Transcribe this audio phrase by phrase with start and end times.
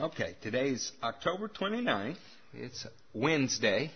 [0.00, 2.18] Okay, today's October 29th.
[2.54, 3.90] It's Wednesday,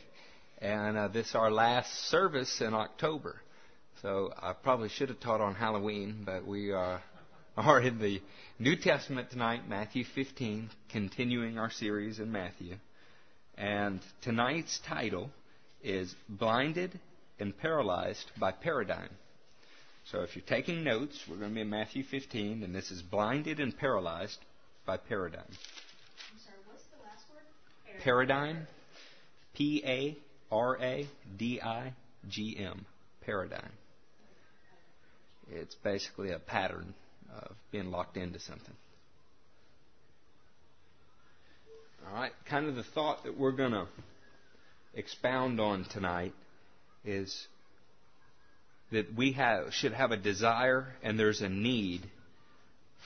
[0.61, 3.41] and uh, this is our last service in October.
[4.01, 7.01] So I probably should have taught on Halloween, but we are,
[7.57, 8.21] are in the
[8.59, 12.75] New Testament tonight, Matthew 15, continuing our series in Matthew.
[13.57, 15.31] And tonight's title
[15.85, 16.99] is Blinded
[17.39, 19.11] and Paralyzed by Paradigm.
[20.11, 23.03] So if you're taking notes, we're going to be in Matthew 15, and this is
[23.03, 24.39] Blinded and Paralyzed
[24.85, 25.47] by Paradigm.
[28.03, 28.67] Paradigm.
[29.55, 30.17] P A
[30.51, 31.07] R A
[31.37, 31.93] D I
[32.29, 32.87] G M.
[33.25, 33.73] Paradigm.
[35.51, 36.95] It's basically a pattern
[37.35, 38.75] of being locked into something.
[42.07, 43.87] All right, kind of the thought that we're going to
[44.95, 46.35] expound on tonight
[47.05, 47.47] is
[48.91, 52.03] that we have, should have a desire and there's a need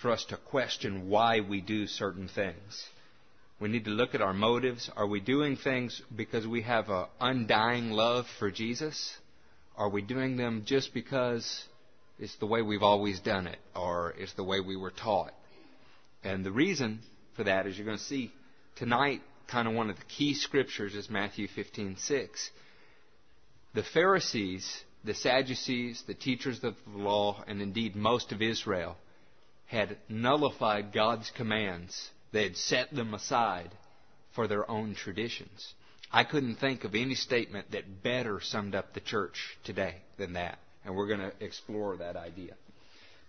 [0.01, 2.85] for us to question why we do certain things.
[3.59, 4.91] We need to look at our motives.
[4.97, 9.17] Are we doing things because we have an undying love for Jesus?
[9.79, 11.65] Are we doing them just because
[12.19, 15.33] it's the way we've always done it or it's the way we were taught?
[16.23, 17.01] And the reason
[17.35, 18.31] for that is you're going to see
[18.77, 22.51] tonight kind of one of the key scriptures is Matthew 15:6.
[23.73, 28.97] The Pharisees, the Sadducees, the teachers of the law, and indeed most of Israel
[29.67, 33.71] had nullified God's commands they had set them aside
[34.35, 35.73] for their own traditions.
[36.13, 40.59] I couldn't think of any statement that better summed up the church today than that.
[40.85, 42.53] And we're going to explore that idea.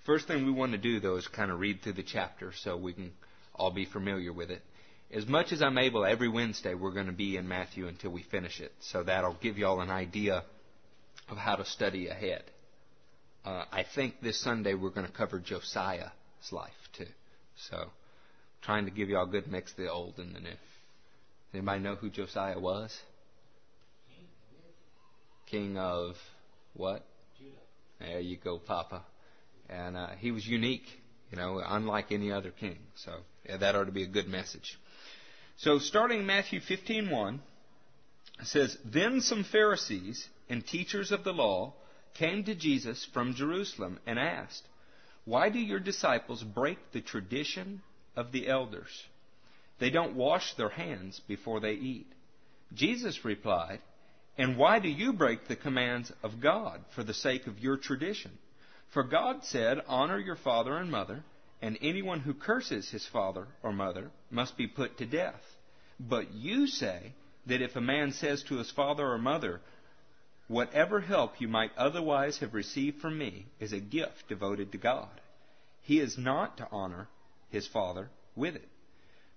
[0.05, 2.75] First thing we want to do, though, is kind of read through the chapter so
[2.75, 3.13] we can
[3.55, 4.61] all be familiar with it.
[5.09, 8.23] As much as I'm able, every Wednesday we're going to be in Matthew until we
[8.23, 8.73] finish it.
[8.81, 10.44] So that'll give you all an idea
[11.30, 12.44] of how to study ahead.
[13.45, 16.11] Uh, I think this Sunday we're going to cover Josiah's
[16.52, 17.08] life, too.
[17.69, 17.89] So
[18.61, 20.50] trying to give you all a good mix of the old and the new.
[21.53, 22.97] Anybody know who Josiah was?
[25.50, 26.16] King of
[26.73, 27.06] what?
[27.38, 27.51] Judah.
[28.00, 29.03] There you go, Papa.
[29.69, 30.85] And uh, he was unique,
[31.31, 32.78] you know, unlike any other king.
[32.95, 33.13] So
[33.45, 34.78] yeah, that ought to be a good message.
[35.57, 37.39] So starting Matthew 15:1,
[38.39, 41.74] it says, "Then some Pharisees and teachers of the law
[42.13, 44.63] came to Jesus from Jerusalem and asked,
[45.25, 47.81] "Why do your disciples break the tradition
[48.17, 49.05] of the elders.
[49.79, 52.07] They don't wash their hands before they eat.
[52.73, 53.79] Jesus replied,
[54.38, 58.38] And why do you break the commands of God for the sake of your tradition?
[58.89, 61.23] For God said, Honor your father and mother,
[61.61, 65.41] and anyone who curses his father or mother must be put to death.
[66.00, 67.13] But you say
[67.45, 69.61] that if a man says to his father or mother,
[70.47, 75.09] Whatever help you might otherwise have received from me is a gift devoted to God,
[75.81, 77.09] he is not to honor
[77.50, 78.68] his father with it.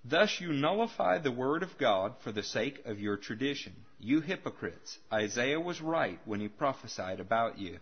[0.05, 3.75] Thus you nullify the word of God for the sake of your tradition.
[3.99, 7.79] You hypocrites, Isaiah was right when he prophesied about you.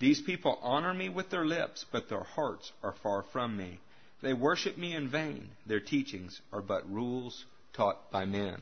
[0.00, 3.80] These people honor me with their lips, but their hearts are far from me.
[4.22, 5.48] They worship me in vain.
[5.66, 8.60] Their teachings are but rules taught by men.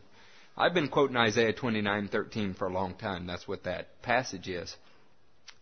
[0.57, 3.27] I've been quoting Isaiah 29:13 for a long time.
[3.27, 4.77] That's what that passage is.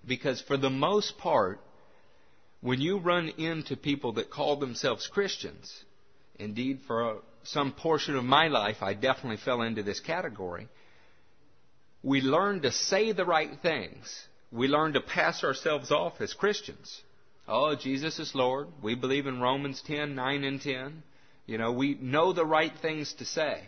[0.06, 1.60] Because for the most part,
[2.66, 5.72] when you run into people that call themselves Christians,
[6.34, 10.66] indeed, for some portion of my life, I definitely fell into this category.
[12.02, 14.26] We learn to say the right things.
[14.50, 17.02] We learn to pass ourselves off as Christians.
[17.46, 18.66] Oh, Jesus is Lord.
[18.82, 21.04] We believe in Romans 10, 9 and 10.
[21.46, 23.60] You know, we know the right things to say,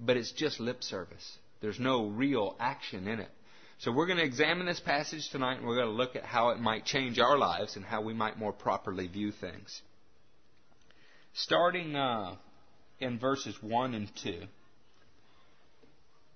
[0.00, 1.36] but it's just lip service.
[1.60, 3.30] There's no real action in it.
[3.82, 6.50] So we're going to examine this passage tonight and we're going to look at how
[6.50, 9.82] it might change our lives and how we might more properly view things.
[11.34, 12.36] Starting uh,
[13.00, 14.28] in verses 1 and 2.
[14.30, 14.48] It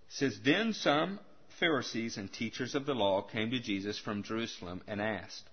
[0.08, 1.20] says, Then some
[1.60, 5.44] Pharisees and teachers of the law came to Jesus from Jerusalem and asked,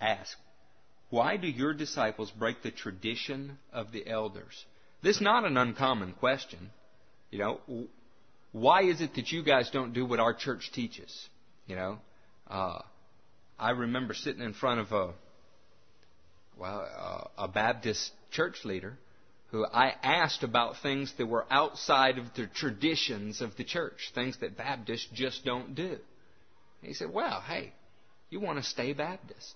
[0.00, 0.34] asked,
[1.10, 4.64] Why do your disciples break the tradition of the elders?
[5.00, 6.70] This is not an uncommon question.
[7.30, 7.60] You know,
[8.54, 11.28] why is it that you guys don't do what our church teaches?
[11.66, 11.98] You know,
[12.48, 12.78] uh,
[13.58, 15.12] I remember sitting in front of a
[16.56, 18.96] well uh, a Baptist church leader
[19.50, 24.38] who I asked about things that were outside of the traditions of the church, things
[24.40, 25.88] that Baptists just don't do.
[25.90, 25.98] And
[26.82, 27.72] he said, "Well, hey,
[28.30, 29.54] you want to stay Baptist?"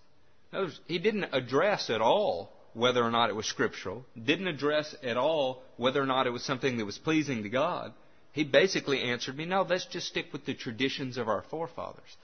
[0.88, 5.62] He didn't address at all whether or not it was scriptural, didn't address at all
[5.76, 7.92] whether or not it was something that was pleasing to God.
[8.38, 12.16] He basically answered me, no, let's just stick with the traditions of our forefathers.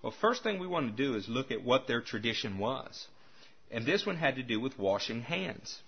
[0.00, 3.08] Well, first thing we want to do is look at what their tradition was.
[3.72, 5.80] And this one had to do with washing hands.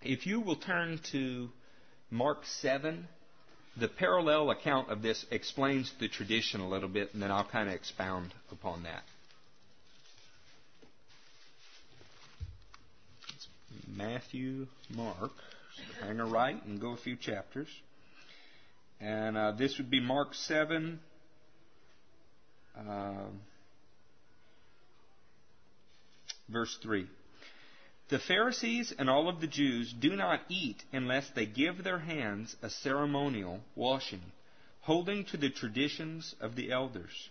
[0.00, 1.50] if you will turn to
[2.10, 3.06] Mark 7,
[3.76, 7.68] the parallel account of this explains the tradition a little bit, and then I'll kind
[7.68, 9.02] of expound upon that.
[13.94, 15.32] Matthew, Mark.
[15.76, 17.68] So hang a right and go a few chapters.
[19.00, 21.00] And uh, this would be Mark 7.
[22.78, 23.26] Uh,
[26.48, 27.06] verse 3.
[28.08, 32.54] The Pharisees and all of the Jews do not eat unless they give their hands
[32.62, 34.22] a ceremonial washing,
[34.82, 37.30] holding to the traditions of the elders.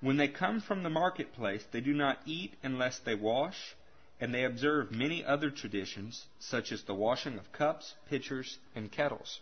[0.00, 3.74] When they come from the marketplace, they do not eat unless they wash,
[4.20, 9.40] and they observe many other traditions, such as the washing of cups, pitchers, and kettles.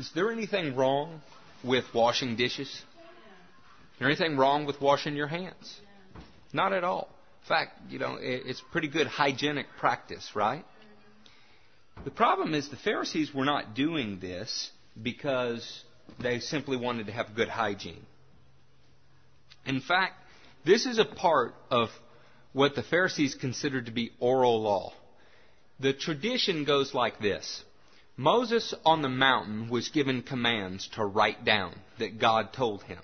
[0.00, 1.20] Is there anything wrong
[1.62, 2.68] with washing dishes?
[2.68, 2.84] Is
[3.98, 5.78] there anything wrong with washing your hands?
[6.54, 7.10] Not at all.
[7.42, 10.64] In fact, you know, it's pretty good hygienic practice, right?
[12.04, 14.70] The problem is the Pharisees were not doing this
[15.02, 15.84] because
[16.18, 18.06] they simply wanted to have good hygiene.
[19.66, 20.14] In fact,
[20.64, 21.90] this is a part of
[22.54, 24.94] what the Pharisees considered to be oral law.
[25.78, 27.64] The tradition goes like this.
[28.20, 32.98] Moses on the mountain was given commands to write down that God told him.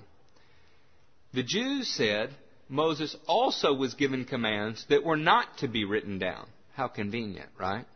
[1.33, 2.35] The Jews said,
[2.69, 6.47] Moses also was given commands that were not to be written down.
[6.75, 7.87] How convenient, right?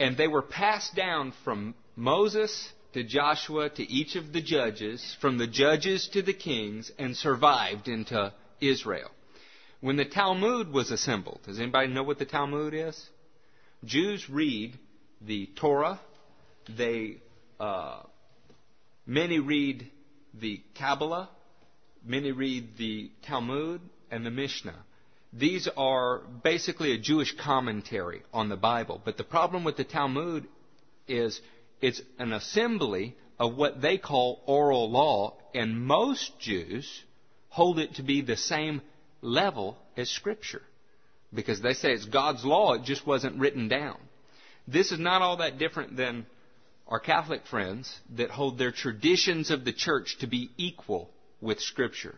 [0.00, 5.36] And they were passed down from Moses to Joshua to each of the judges, from
[5.36, 8.32] the judges to the kings, and survived into
[8.62, 9.10] Israel.
[9.82, 13.10] When the Talmud was assembled, does anybody know what the Talmud is?
[13.84, 14.78] Jews read
[15.20, 16.00] the Torah.
[16.68, 17.18] They
[17.60, 18.00] uh,
[19.06, 19.90] many read
[20.32, 21.28] the Kabbalah,
[22.06, 23.80] Many read the Talmud
[24.10, 24.84] and the Mishnah.
[25.32, 29.00] These are basically a Jewish commentary on the Bible.
[29.02, 30.46] But the problem with the Talmud
[31.08, 31.40] is
[31.80, 37.02] it's an assembly of what they call oral law, and most Jews
[37.48, 38.82] hold it to be the same
[39.22, 40.62] level as Scripture.
[41.32, 43.96] Because they say it's God's law, it just wasn't written down.
[44.68, 46.26] This is not all that different than
[46.86, 51.10] our Catholic friends that hold their traditions of the church to be equal
[51.40, 52.16] with Scripture.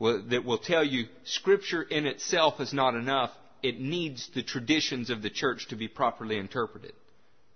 [0.00, 3.30] That will tell you Scripture in itself is not enough.
[3.62, 6.92] It needs the traditions of the church to be properly interpreted.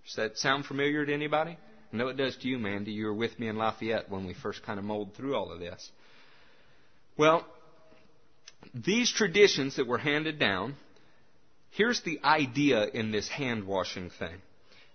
[0.04, 1.56] Does that sound familiar to anybody?
[1.92, 2.92] I know it does to you, Mandy.
[2.92, 5.60] You were with me in Lafayette when we first kind of mulled through all of
[5.60, 5.90] this.
[7.16, 7.46] Well,
[8.74, 10.76] these traditions that were handed down,
[11.70, 14.40] here's the idea in this hand washing thing.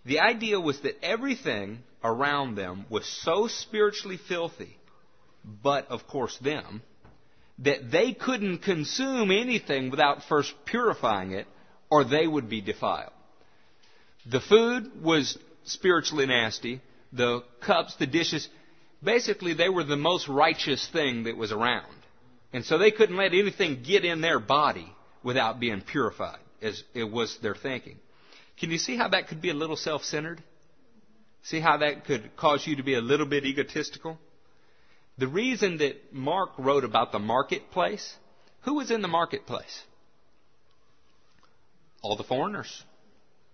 [0.08, 4.78] The idea was that everything around them was so spiritually filthy
[5.64, 6.82] but of course them,
[7.60, 11.48] that they couldn't consume anything without first purifying it,
[11.90, 13.14] or they would be defiled.
[14.30, 16.82] The food was spiritually nasty.
[17.14, 18.48] The cups, the dishes,
[19.02, 21.94] basically they were the most righteous thing that was around.
[22.54, 24.92] And so they couldn't let anything get in their body
[25.24, 27.98] without being purified, as it was their thinking.
[28.60, 30.42] Can you see how that could be a little self-centered?
[31.44, 34.18] See how that could cause you to be a little bit egotistical?
[35.18, 38.16] The reason that Mark wrote about the marketplace,
[38.62, 39.84] who was in the marketplace?
[42.02, 42.84] All the foreigners,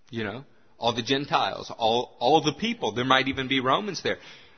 [0.09, 0.43] you know,
[0.77, 2.91] all the Gentiles, all, all the people.
[2.91, 4.17] There might even be Romans there.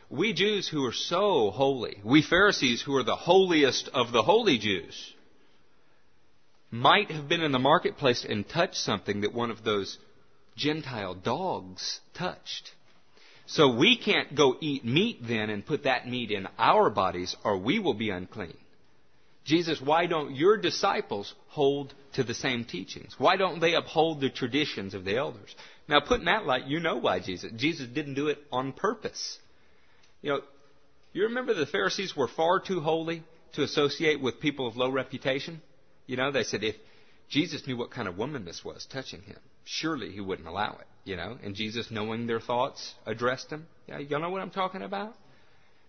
[0.09, 4.57] We Jews who are so holy, we Pharisees who are the holiest of the holy
[4.57, 5.13] Jews,
[6.71, 9.97] might have been in the marketplace and touched something that one of those
[10.55, 12.71] Gentile dogs touched.
[13.47, 17.57] So we can't go eat meat then and put that meat in our bodies or
[17.57, 18.57] we will be unclean.
[19.43, 23.13] Jesus, why don't your disciples hold to the same teachings?
[23.19, 25.55] Why don't they uphold the traditions of the elders?
[25.87, 27.51] Now, put in that light, you know why Jesus.
[27.55, 29.37] Jesus didn't do it on purpose.
[30.23, 30.41] You know,
[31.13, 35.61] you remember the Pharisees were far too holy to associate with people of low reputation?
[36.07, 36.75] You know, they said if
[37.29, 40.87] Jesus knew what kind of woman this was touching him, surely he wouldn't allow it
[41.05, 43.67] you know, and Jesus, knowing their thoughts, addressed them.
[43.87, 45.15] Yeah, y'all know what I'm talking about?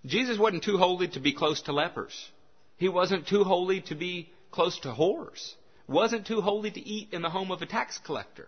[0.05, 2.31] Jesus wasn't too holy to be close to lepers.
[2.77, 5.55] He wasn't too holy to be close to whores.
[5.89, 8.47] Wasn't too holy to eat in the home of a tax collector.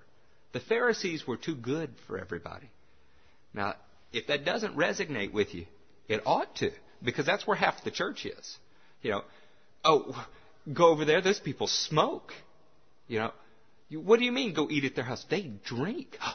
[0.53, 2.69] The Pharisees were too good for everybody.
[3.55, 3.75] Now,
[4.13, 5.65] if that doesn't resonate with you,
[6.07, 6.71] it ought to,
[7.03, 8.57] because that's where half the church is.
[9.03, 9.23] You know,
[9.85, 10.27] oh,
[10.73, 12.33] go over there, those people smoke.
[13.07, 13.33] You know,
[13.91, 15.25] what do you mean go eat at their house?
[15.29, 16.19] They drink.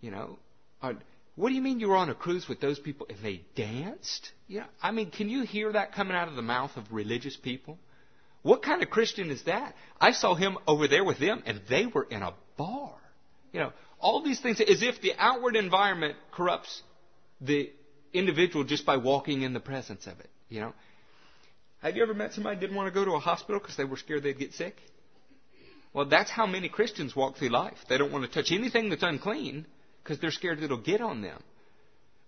[0.00, 0.38] You know,
[0.80, 0.92] uh,
[1.34, 4.30] what do you mean you were on a cruise with those people and they danced?
[4.46, 7.80] Yeah, I mean, can you hear that coming out of the mouth of religious people?
[8.42, 9.74] What kind of Christian is that?
[10.00, 12.94] I saw him over there with them and they were in a bar.
[13.52, 16.82] You know, all these things as if the outward environment corrupts
[17.40, 17.72] the
[18.12, 20.30] individual just by walking in the presence of it.
[20.48, 20.74] You know,
[21.82, 23.84] have you ever met somebody who didn't want to go to a hospital because they
[23.84, 24.76] were scared they'd get sick?
[25.92, 27.78] Well, that's how many Christians walk through life.
[27.88, 29.66] They don't want to touch anything that's unclean
[30.02, 31.42] because they're scared that it'll get on them.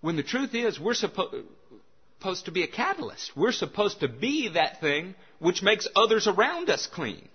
[0.01, 1.45] When the truth is, we're suppo-
[2.19, 3.33] supposed to be a catalyst.
[3.35, 7.29] We're supposed to be that thing which makes others around us clean.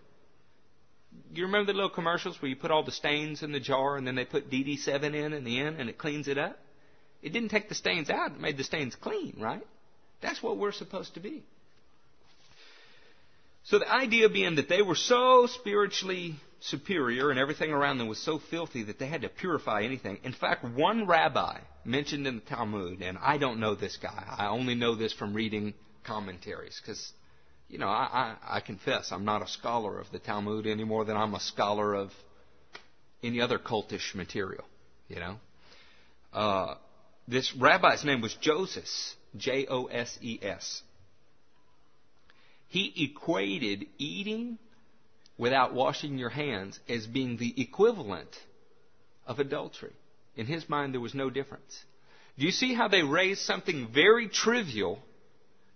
[1.34, 4.06] You remember the little commercials where you put all the stains in the jar and
[4.06, 6.58] then they put DD7 in in the end and it cleans it up?
[7.24, 9.66] It didn't take the stains out, it made the stains clean, right?
[10.22, 11.44] That's what we're supposed to be.
[13.66, 18.20] So the idea being that they were so spiritually superior and everything around them was
[18.20, 20.20] so filthy that they had to purify anything.
[20.24, 24.48] In fact, one rabbi mentioned in the Talmud, and I don't know this guy, I
[24.48, 27.12] only know this from reading commentaries, because,
[27.68, 31.04] you know, I, I, I confess I'm not a scholar of the Talmud any more
[31.04, 32.12] than I'm a scholar of
[33.24, 34.66] any other cultish material,
[35.08, 35.36] you know.
[36.32, 36.76] Uh,
[37.28, 40.84] this rabbi's name was Joses, J O S E S.
[42.68, 44.58] He equated eating
[45.38, 48.30] without washing your hands as being the equivalent
[49.26, 49.94] of adultery.
[50.36, 51.84] In his mind, there was no difference.
[52.38, 55.00] Do you see how they raised something very trivial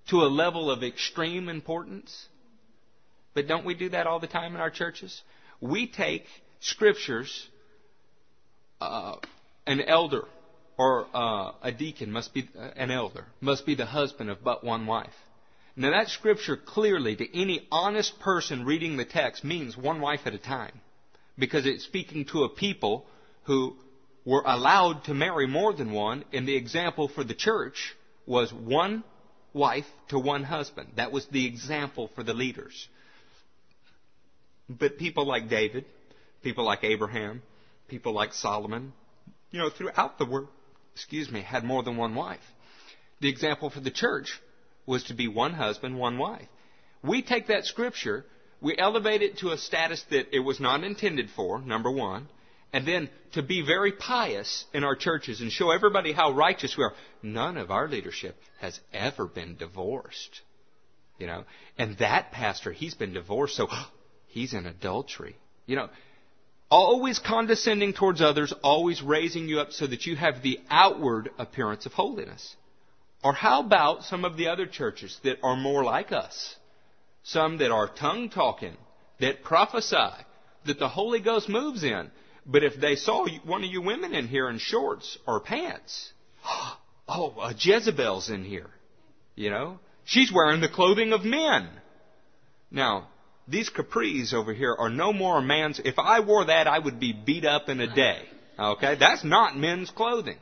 [0.10, 2.28] to a level of extreme importance?
[3.34, 5.22] But don't we do that all the time in our churches?
[5.62, 6.26] We take
[6.60, 7.48] scriptures,
[8.82, 9.16] uh,
[9.66, 10.26] an elder
[10.78, 14.86] or uh, a deacon must be an elder, must be the husband of but one
[14.88, 15.14] wife.
[15.80, 20.34] Now that scripture clearly to any honest person reading the text means one wife at
[20.34, 20.82] a time.
[21.38, 23.06] Because it's speaking to a people
[23.44, 23.78] who
[24.26, 27.96] were allowed to marry more than one, and the example for the church
[28.26, 29.06] was one
[29.54, 30.90] wife to one husband.
[30.98, 32.90] That was the example for the leaders.
[34.68, 35.86] But people like David,
[36.44, 37.42] people like Abraham,
[37.88, 38.92] people like Solomon,
[39.50, 40.50] you know, throughout the world,
[40.94, 42.44] excuse me, had more than one wife.
[43.22, 44.42] The example for the church
[44.90, 46.48] was to be one husband, one wife.
[47.04, 48.26] We take that scripture,
[48.60, 52.28] we elevate it to a status that it was not intended for, number one,
[52.74, 56.84] and then to be very pious in our churches and show everybody how righteous we
[56.84, 56.94] are.
[57.22, 60.42] None of our leadership has ever been divorced.
[61.20, 61.44] You know,
[61.78, 63.68] and that pastor, he's been divorced, so
[64.28, 65.36] he's in adultery.
[65.68, 65.90] You know,
[66.72, 71.86] always condescending towards others, always raising you up so that you have the outward appearance
[71.86, 72.56] of holiness.
[73.24, 76.56] Or how about some of the other churches that are more like us?
[77.24, 78.78] Some that are tongue talking,
[79.20, 80.12] that prophesy,
[80.66, 82.12] that the Holy Ghost moves in.
[82.46, 86.14] But if they saw one of you women in here in shorts or pants,
[87.08, 88.70] oh, uh, Jezebel's in here.
[89.36, 89.80] You know?
[90.06, 91.70] She's wearing the clothing of men.
[92.72, 93.10] Now,
[93.48, 95.80] these capris over here are no more man's.
[95.84, 98.22] If I wore that, I would be beat up in a day.
[98.58, 98.96] Okay?
[99.00, 100.38] That's not men's clothing.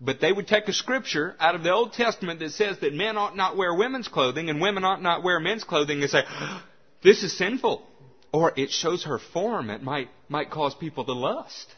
[0.00, 3.16] But they would take a scripture out of the Old Testament that says that men
[3.16, 6.22] ought not wear women's clothing and women ought not wear men's clothing and say,
[7.02, 7.86] this is sinful.
[8.32, 9.70] Or it shows her form.
[9.70, 11.74] It might, might cause people to lust.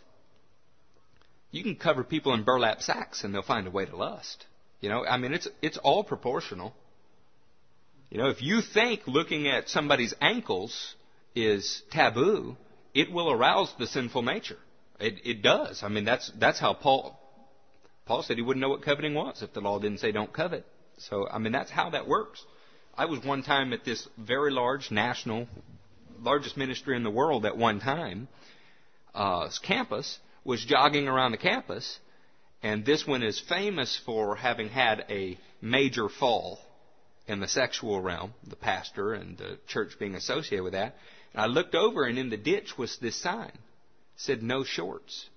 [1.50, 4.46] You can cover people in burlap sacks and they'll find a way to lust.
[4.80, 6.74] You know, I mean, it's, it's all proportional.
[8.10, 10.94] You know, if you think looking at somebody's ankles
[11.34, 12.56] is taboo,
[12.94, 14.58] it will arouse the sinful nature.
[14.98, 15.82] It, it does.
[15.82, 17.18] I mean, that's, that's how Paul,
[18.08, 20.64] Paul said he wouldn't know what coveting was if the law didn't say don't covet.
[20.96, 22.42] So, I mean, that's how that works.
[22.96, 25.46] I was one time at this very large national,
[26.18, 28.26] largest ministry in the world at one time,
[29.14, 31.98] uh, campus, was jogging around the campus,
[32.62, 36.58] and this one is famous for having had a major fall
[37.26, 40.96] in the sexual realm, the pastor and the church being associated with that.
[41.34, 43.52] And I looked over, and in the ditch was this sign.
[44.16, 45.28] Said, no shorts.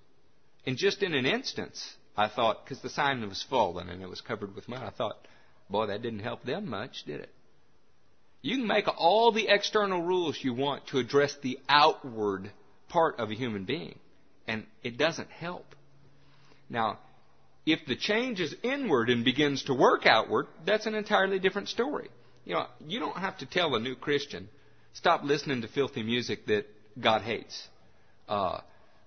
[0.64, 4.20] And just in an instance, I thought, because the sign was fallen and it was
[4.20, 5.16] covered with mud, I thought,
[5.70, 7.30] boy, that didn't help them much, did it?
[8.42, 12.50] You can make all the external rules you want to address the outward
[12.88, 13.98] part of a human being,
[14.46, 15.74] and it doesn't help.
[16.68, 16.98] Now,
[17.64, 22.10] if the change is inward and begins to work outward, that's an entirely different story.
[22.44, 24.48] You know, you don't have to tell a new Christian,
[24.92, 26.66] stop listening to filthy music that
[27.00, 27.68] God hates.
[28.28, 28.60] Uh,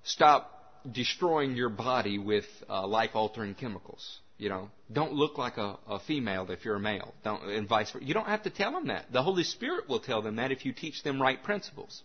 [0.04, 0.55] stop
[0.92, 4.20] destroying your body with uh, life-altering chemicals.
[4.38, 7.14] You know, don't look like a, a female if you're a male.
[7.24, 8.06] Don't, and vice versa.
[8.06, 9.06] You don't have to tell them that.
[9.14, 12.04] The Holy Spirit will tell them that if you teach them right principles.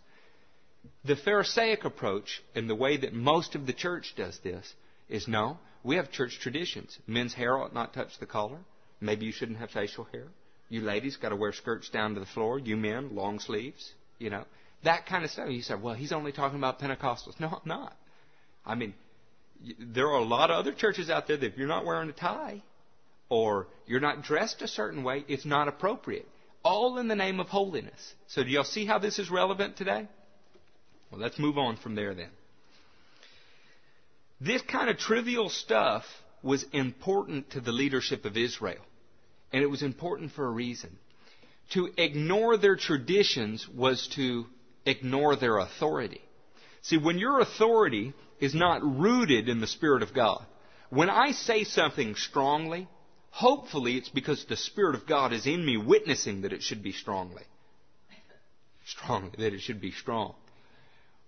[1.03, 4.73] The Pharisaic approach, and the way that most of the church does this,
[5.09, 6.97] is no, we have church traditions.
[7.05, 8.59] Men's hair ought not touch the collar.
[9.01, 10.27] Maybe you shouldn't have facial hair.
[10.69, 12.59] You ladies got to wear skirts down to the floor.
[12.59, 13.91] You men, long sleeves.
[14.19, 14.45] You know,
[14.83, 15.49] That kind of stuff.
[15.49, 17.39] You say, well, he's only talking about Pentecostals.
[17.39, 17.95] No, I'm not.
[18.65, 18.93] I mean,
[19.79, 22.13] there are a lot of other churches out there that if you're not wearing a
[22.13, 22.61] tie
[23.29, 26.27] or you're not dressed a certain way, it's not appropriate.
[26.63, 28.13] All in the name of holiness.
[28.27, 30.07] So do y'all see how this is relevant today?
[31.09, 32.29] Well, let's move on from there then.
[34.39, 36.03] This kind of trivial stuff
[36.43, 38.81] was important to the leadership of Israel.
[39.53, 40.97] And it was important for a reason.
[41.73, 44.45] To ignore their traditions was to
[44.85, 46.21] ignore their authority.
[46.81, 50.45] See, when your authority is not rooted in the Spirit of God,
[50.89, 52.87] when I say something strongly,
[53.29, 56.91] hopefully it's because the Spirit of God is in me witnessing that it should be
[56.91, 57.43] strongly.
[58.85, 60.35] Strongly, that it should be strong.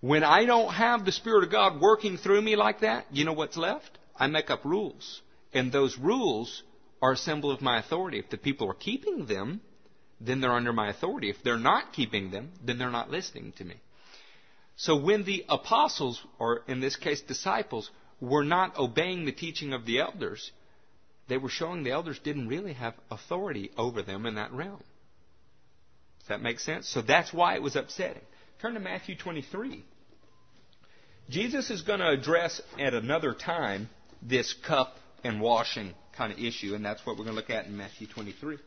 [0.02, 3.34] When I don't have the Spirit of God working through me like that, you know
[3.34, 3.98] what's left?
[4.18, 5.22] I make up rules.
[5.54, 6.64] And those rules
[7.02, 8.20] are a symbol of my authority.
[8.20, 9.62] If the people are keeping them,
[10.20, 11.30] then they're under my authority.
[11.30, 13.76] If they're not keeping them, then they're not listening to me.
[14.76, 17.90] So when the apostles, or in this case disciples,
[18.20, 20.52] were not obeying the teaching of the elders,
[21.28, 24.84] they were showing the elders didn't really have authority over them in that realm.
[26.20, 26.88] Does that make sense?
[26.88, 28.24] So that's why it was upsetting.
[28.62, 29.84] Turn to Matthew 23.
[31.30, 33.90] Jesus is going to address at another time
[34.22, 37.66] this cup and washing kind of issue, and that's what we're going to look at
[37.66, 38.58] in Matthew 23.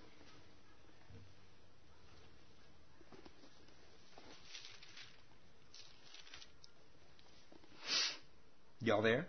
[8.86, 9.26] Y'all there?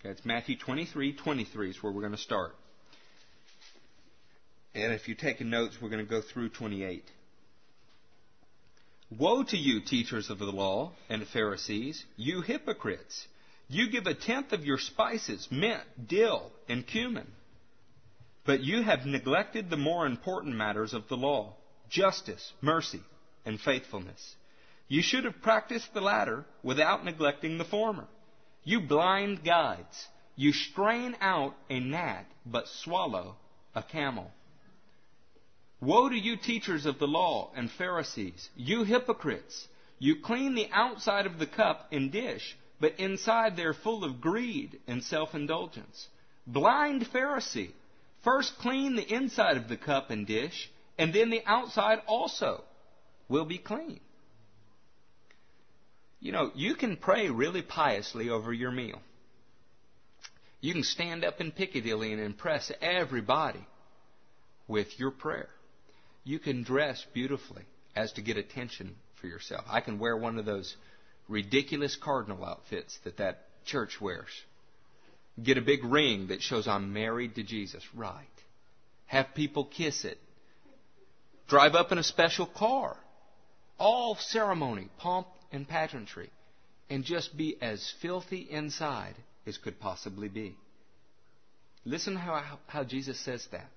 [0.00, 2.54] Okay, it's Matthew 23, 23 is where we're going to start.
[4.74, 7.04] And if you're taking notes, we're going to go through 28.
[9.18, 13.26] Woe to you, teachers of the law and Pharisees, you hypocrites!
[13.68, 17.28] You give a tenth of your spices, mint, dill, and cumin.
[18.44, 21.54] But you have neglected the more important matters of the law
[21.88, 23.00] justice, mercy,
[23.46, 24.34] and faithfulness.
[24.86, 28.06] You should have practiced the latter without neglecting the former.
[28.64, 33.36] You blind guides, you strain out a gnat, but swallow
[33.74, 34.32] a camel.
[35.80, 39.68] Woe to you, teachers of the law and Pharisees, you hypocrites!
[39.98, 44.80] You clean the outside of the cup and dish, but inside they're full of greed
[44.86, 46.08] and self indulgence.
[46.46, 47.72] Blind Pharisee!
[48.22, 52.64] First clean the inside of the cup and dish, and then the outside also
[53.28, 54.00] will be clean.
[56.24, 59.00] You know, you can pray really piously over your meal.
[60.60, 63.64] You can stand up in Piccadilly and impress everybody
[64.66, 65.50] with your prayer
[66.24, 67.62] you can dress beautifully
[67.94, 69.64] as to get attention for yourself.
[69.68, 70.74] I can wear one of those
[71.28, 74.30] ridiculous cardinal outfits that that church wears.
[75.42, 77.82] Get a big ring that shows I'm married to Jesus.
[77.94, 78.24] Right.
[79.06, 80.18] Have people kiss it.
[81.46, 82.96] Drive up in a special car.
[83.78, 86.30] All ceremony, pomp, and pageantry.
[86.90, 89.14] And just be as filthy inside
[89.46, 90.56] as could possibly be.
[91.86, 93.68] Listen how, how Jesus says that.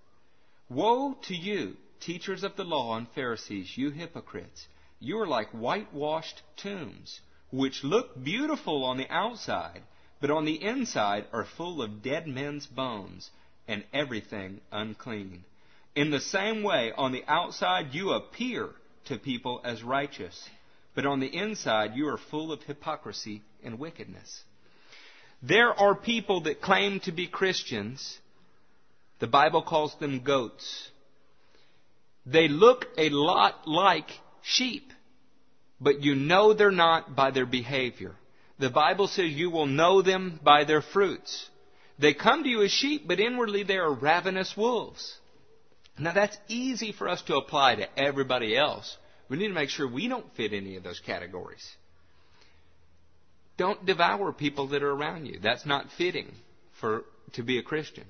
[0.69, 4.67] Woe to you, teachers of the law and Pharisees, you hypocrites,
[4.99, 9.83] you are like whitewashed tombs, which look beautiful on the outside,
[10.19, 13.29] but on the inside are full of dead men's bones
[13.67, 15.43] and everything unclean.
[15.95, 18.69] In the same way, on the outside you appear
[19.05, 20.49] to people as righteous,
[20.97, 24.41] but on the inside you are full of hypocrisy and wickedness.
[25.43, 28.17] There are people that claim to be Christians.
[29.19, 30.89] The Bible calls them goats.
[32.25, 34.09] They look a lot like
[34.41, 34.91] sheep,
[35.79, 38.15] but you know they're not by their behavior.
[38.57, 41.47] The Bible says you will know them by their fruits.
[41.99, 45.15] They come to you as sheep, but inwardly they are ravenous wolves.
[45.99, 48.97] Now that's easy for us to apply to everybody else.
[49.29, 51.65] We need to make sure we don't fit any of those categories.
[53.57, 55.39] Don't devour people that are around you.
[55.41, 56.31] That's not fitting
[56.79, 58.05] for to be a Christian.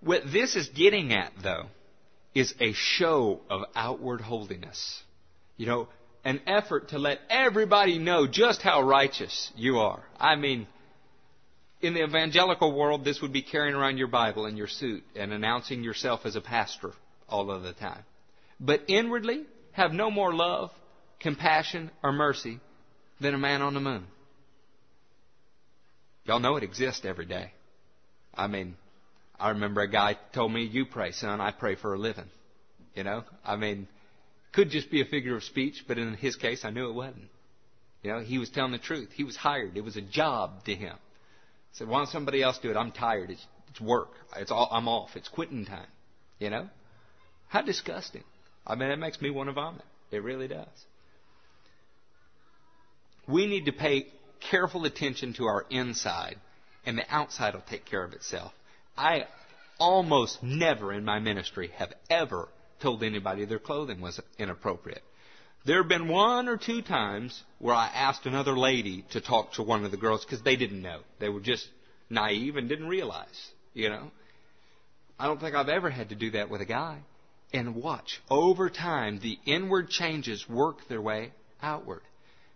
[0.00, 1.66] What this is getting at though
[2.34, 5.02] is a show of outward holiness.
[5.56, 5.88] You know,
[6.24, 10.02] an effort to let everybody know just how righteous you are.
[10.18, 10.66] I mean,
[11.80, 15.32] in the evangelical world, this would be carrying around your Bible in your suit and
[15.32, 16.92] announcing yourself as a pastor
[17.28, 18.04] all of the time.
[18.60, 20.70] But inwardly, have no more love,
[21.18, 22.60] compassion, or mercy
[23.20, 24.06] than a man on the moon.
[26.24, 27.52] Y'all know it exists every day.
[28.34, 28.76] I mean,
[29.38, 31.40] I remember a guy told me, "You pray, son.
[31.40, 32.28] I pray for a living."
[32.94, 33.88] You know, I mean,
[34.52, 37.30] could just be a figure of speech, but in his case, I knew it wasn't.
[38.02, 39.10] You know, he was telling the truth.
[39.12, 39.76] He was hired.
[39.76, 40.94] It was a job to him.
[40.94, 42.76] I said, "Why don't somebody else do it?
[42.76, 43.30] I'm tired.
[43.30, 44.12] It's it's work.
[44.36, 44.68] It's all.
[44.70, 45.16] I'm off.
[45.16, 45.86] It's quitting time."
[46.38, 46.68] You know,
[47.48, 48.24] how disgusting.
[48.70, 49.84] I mean, it makes me want to vomit.
[50.12, 50.68] It really does.
[53.26, 54.06] We need to pay
[54.50, 56.36] careful attention to our inside,
[56.86, 58.52] and the outside will take care of itself.
[58.96, 59.24] I
[59.78, 62.48] almost never in my ministry have ever
[62.80, 65.02] told anybody their clothing was inappropriate.
[65.66, 69.62] There have been one or two times where I asked another lady to talk to
[69.62, 71.00] one of the girls because they didn't know.
[71.18, 71.68] They were just
[72.08, 74.10] naive and didn't realize, you know.
[75.18, 77.00] I don't think I've ever had to do that with a guy.
[77.52, 82.02] And watch, over time, the inward changes work their way outward.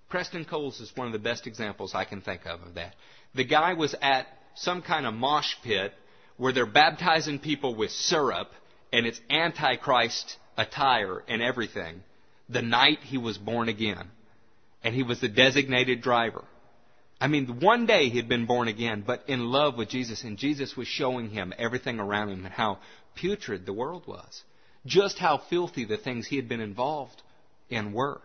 [0.09, 2.95] Preston Coles is one of the best examples I can think of of that.
[3.35, 5.93] The guy was at some kind of mosh pit
[6.37, 8.51] where they're baptizing people with syrup
[8.93, 12.03] and it's antichrist attire and everything
[12.49, 14.11] the night he was born again.
[14.83, 16.45] And he was the designated driver.
[17.21, 20.37] I mean, one day he had been born again, but in love with Jesus, and
[20.37, 22.81] Jesus was showing him everything around him and how
[23.15, 24.43] putrid the world was.
[24.87, 27.23] Just how filthy the things he had been involved
[27.71, 28.21] in were.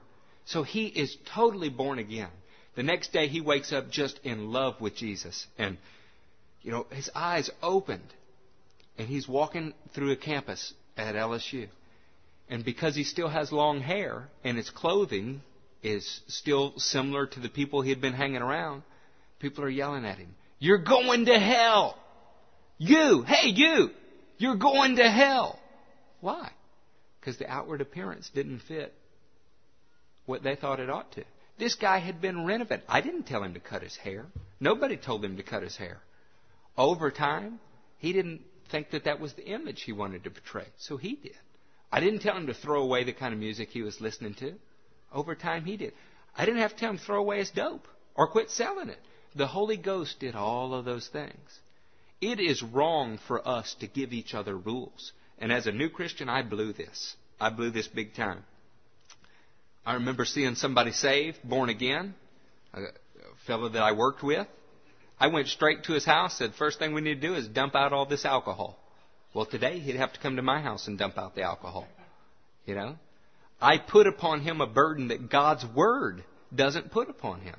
[0.46, 2.30] So he is totally born again.
[2.76, 5.48] The next day he wakes up just in love with Jesus.
[5.58, 5.78] And,
[6.62, 8.14] you know, his eyes opened.
[8.98, 11.68] And he's walking through a campus at LSU.
[12.50, 15.42] And because he still has long hair and his clothing
[15.84, 18.84] is still similar to the people he had been hanging around,
[19.40, 20.36] people are yelling at him.
[20.58, 21.96] You're going to hell!
[22.78, 23.24] You!
[23.26, 23.92] Hey, you!
[24.38, 25.60] You're going to hell!
[26.22, 26.52] Why?
[27.20, 28.94] Because the outward appearance didn't fit
[30.26, 31.24] what they thought it ought to.
[31.58, 32.86] This guy had been renovated.
[32.88, 34.26] I didn't tell him to cut his hair.
[34.60, 36.00] Nobody told him to cut his hair.
[36.78, 37.60] Over time,
[37.98, 41.36] he didn't think that that was the image he wanted to portray, so he did.
[41.92, 44.54] I didn't tell him to throw away the kind of music he was listening to.
[45.12, 45.94] Over time, he did.
[46.36, 49.00] I didn't have to tell him to throw away his dope or quit selling it.
[49.36, 51.60] The Holy Ghost did all of those things.
[52.22, 55.12] It is wrong for us to give each other rules.
[55.40, 57.16] And as a new Christian, I blew this.
[57.40, 58.44] I blew this big time.
[59.86, 62.14] I remember seeing somebody saved, born again,
[62.74, 62.82] a
[63.48, 64.46] fellow that I worked with.
[65.20, 67.76] I went straight to his house, said, first thing we need to do is dump
[67.76, 68.78] out all this alcohol.
[69.34, 71.88] Well, today he'd have to come to my house and dump out the alcohol.
[72.66, 72.96] You know?
[73.62, 76.24] I put upon him a burden that God's Word
[76.54, 77.56] doesn't put upon him.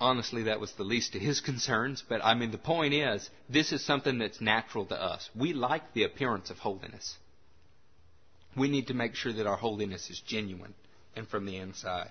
[0.00, 3.72] Honestly, that was the least of his concerns, but I mean, the point is, this
[3.72, 5.28] is something that's natural to us.
[5.34, 7.16] We like the appearance of holiness.
[8.56, 10.74] We need to make sure that our holiness is genuine
[11.16, 12.10] and from the inside.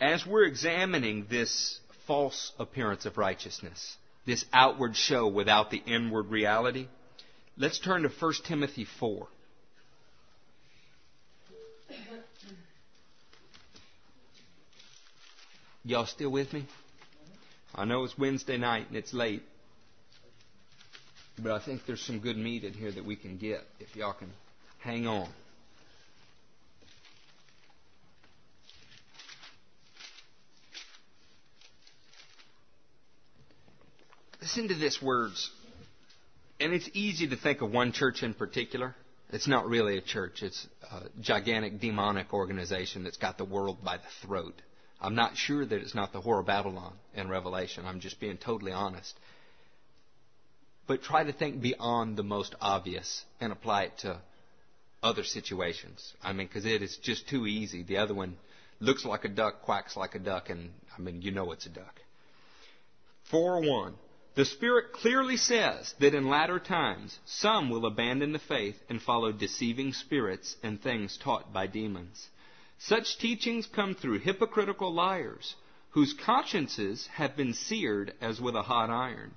[0.00, 6.88] As we're examining this false appearance of righteousness, this outward show without the inward reality.
[7.56, 9.28] Let's turn to 1 Timothy 4.
[15.84, 16.66] Y'all still with me?
[17.74, 19.42] I know it's Wednesday night and it's late,
[21.42, 24.12] but I think there's some good meat in here that we can get if y'all
[24.12, 24.30] can
[24.78, 25.28] hang on.
[34.40, 35.50] Listen to this words.
[36.58, 38.94] And it's easy to think of one church in particular.
[39.32, 40.42] It's not really a church.
[40.42, 44.60] It's a gigantic demonic organization that's got the world by the throat.
[45.00, 47.86] I'm not sure that it's not the whore of Babylon in Revelation.
[47.86, 49.18] I'm just being totally honest.
[50.86, 54.20] But try to think beyond the most obvious and apply it to
[55.02, 56.12] other situations.
[56.22, 57.82] I mean, because it is just too easy.
[57.82, 58.36] The other one
[58.80, 61.70] looks like a duck, quacks like a duck, and I mean, you know it's a
[61.70, 62.00] duck.
[63.30, 63.94] 4 1.
[64.34, 69.32] The Spirit clearly says that in latter times some will abandon the faith and follow
[69.32, 72.28] deceiving spirits and things taught by demons.
[72.82, 75.54] Such teachings come through hypocritical liars
[75.90, 79.34] whose consciences have been seared as with a hot iron.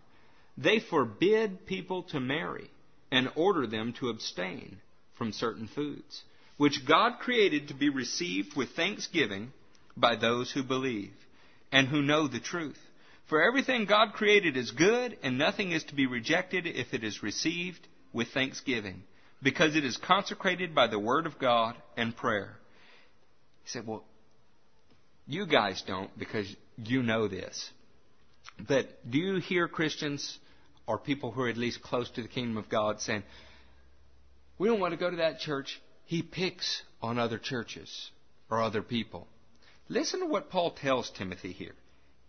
[0.57, 2.69] They forbid people to marry
[3.11, 4.79] and order them to abstain
[5.17, 6.23] from certain foods,
[6.55, 9.51] which God created to be received with thanksgiving
[9.97, 11.13] by those who believe
[11.69, 12.79] and who know the truth.
[13.25, 17.21] For everything God created is good, and nothing is to be rejected if it is
[17.21, 19.03] received with thanksgiving,
[19.41, 22.57] because it is consecrated by the Word of God and prayer.
[23.63, 24.03] He said, Well,
[25.27, 27.71] you guys don't because you know this.
[28.67, 30.37] But do you hear Christians
[30.85, 33.23] or people who are at least close to the kingdom of God saying,
[34.57, 35.81] We don't want to go to that church.
[36.05, 38.11] He picks on other churches
[38.49, 39.27] or other people.
[39.89, 41.75] Listen to what Paul tells Timothy here.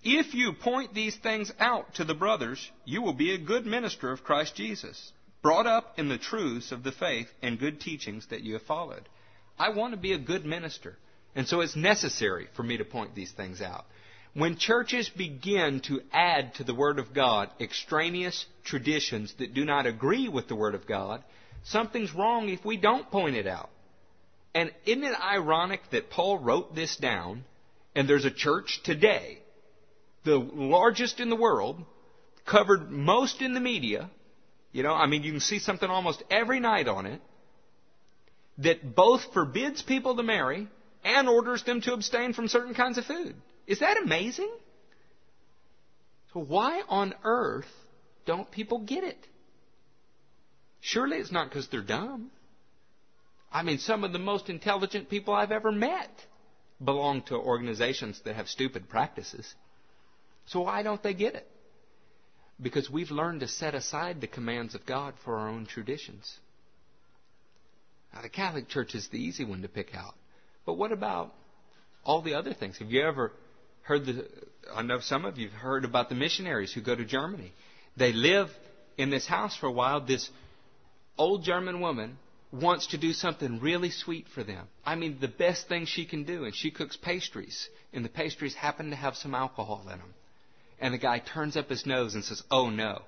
[0.03, 4.13] If you point these things out to the brothers, you will be a good minister
[4.13, 8.43] of Christ Jesus, brought up in the truths of the faith and good teachings that
[8.43, 9.09] you have followed.
[9.59, 10.99] I want to be a good minister,
[11.35, 13.85] and so it's necessary for me to point these things out.
[14.35, 19.87] When churches begin to add to the Word of God extraneous traditions that do not
[19.87, 21.23] agree with the Word of God,
[21.65, 23.71] something's wrong if we don't point it out.
[24.55, 27.45] And isn't it ironic that Paul wrote this down,
[27.95, 29.39] and there's a church today,
[30.25, 31.85] the largest in the world,
[32.45, 34.11] covered most in the media,
[34.73, 37.21] you know, I mean, you can see something almost every night on it,
[38.59, 40.69] that both forbids people to marry
[41.05, 43.35] and orders them to abstain from certain kinds of food.
[43.67, 44.51] Is that amazing?
[46.33, 47.69] So why on earth
[48.27, 49.29] don't people get it?
[50.81, 52.31] Surely it's not because they're dumb.
[53.53, 56.11] I mean, some of the most intelligent people I've ever met
[56.83, 59.55] belong to organizations that have stupid practices.
[60.47, 61.49] So why don't they get it?
[62.61, 66.39] Because we've learned to set aside the commands of God for our own traditions.
[68.13, 70.15] Now, the Catholic Church is the easy one to pick out.
[70.65, 71.33] But what about
[72.05, 72.79] all the other things?
[72.79, 73.33] Have you ever
[73.85, 74.27] heard the,
[74.75, 77.53] I know some of you have heard about the missionaries who go to Germany.
[77.97, 78.49] They live
[78.99, 80.01] in this house for a while.
[80.01, 80.29] This
[81.17, 82.19] old German woman
[82.51, 84.67] wants to do something really sweet for them.
[84.85, 86.45] I mean, the best thing she can do.
[86.45, 87.69] And she cooks pastries.
[87.93, 90.15] And the pastries happen to have some alcohol in them.
[90.81, 93.03] And the guy turns up his nose and says, Oh no.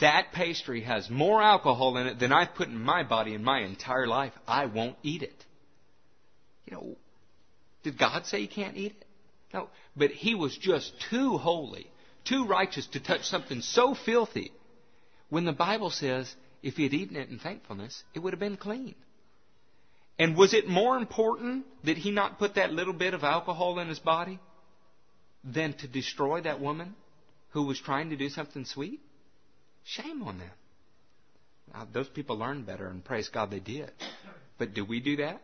[0.00, 3.60] That pastry has more alcohol in it than I've put in my body in my
[3.60, 4.32] entire life.
[4.46, 5.44] I won't eat it.
[6.66, 6.96] You know,
[7.82, 9.04] did God say you can't eat it?
[9.52, 11.90] No, but he was just too holy,
[12.24, 14.50] too righteous to touch something so filthy.
[15.28, 18.56] When the Bible says if he had eaten it in thankfulness, it would have been
[18.56, 18.94] clean.
[20.18, 23.88] And was it more important that he not put that little bit of alcohol in
[23.88, 24.38] his body
[25.42, 26.94] than to destroy that woman
[27.50, 29.00] who was trying to do something sweet?
[29.84, 30.50] Shame on them.
[31.72, 33.90] Now, those people learned better, and praise God they did.
[34.58, 35.42] But do we do that?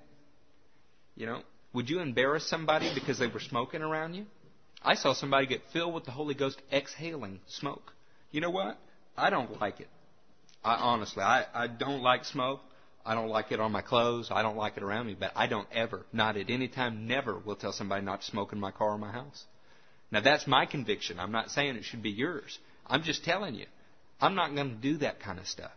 [1.19, 4.27] You know, would you embarrass somebody because they were smoking around you?
[4.85, 7.93] I saw somebody get filled with the Holy Ghost exhaling smoke.
[8.31, 8.79] You know what?
[9.17, 9.89] I don't like it.
[10.65, 12.61] I honestly, I, I don't like smoke.
[13.05, 14.29] I don't like it on my clothes.
[14.31, 15.17] I don't like it around me.
[15.19, 18.53] But I don't ever, not at any time, never will tell somebody not to smoke
[18.53, 19.45] in my car or my house.
[20.13, 21.19] Now that's my conviction.
[21.19, 22.61] I'm not saying it should be yours.
[22.87, 23.67] I'm just telling you.
[24.21, 25.73] I'm not going to do that kind of stuff.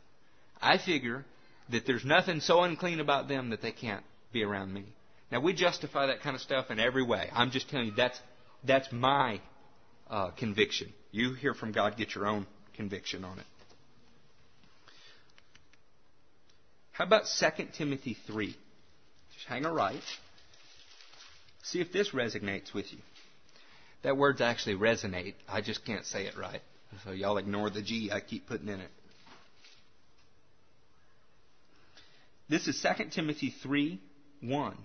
[0.62, 1.26] I figure
[1.70, 4.86] that there's nothing so unclean about them that they can't be around me.
[5.32, 7.30] Now we justify that kind of stuff in every way.
[7.34, 8.20] I'm just telling you that's
[8.64, 9.40] that's my
[10.10, 10.94] uh, conviction.
[11.12, 13.46] You hear from God, get your own conviction on it.
[16.92, 18.48] How about 2 Timothy 3?
[18.48, 20.04] Just hang a right.
[21.64, 23.00] See if this resonates with you.
[24.04, 25.36] That word's actually resonate.
[25.48, 26.62] I just can't say it right.
[27.06, 28.90] So y'all ignore the G I keep putting in it.
[32.50, 34.00] This is 2 Timothy 3
[34.42, 34.78] 1.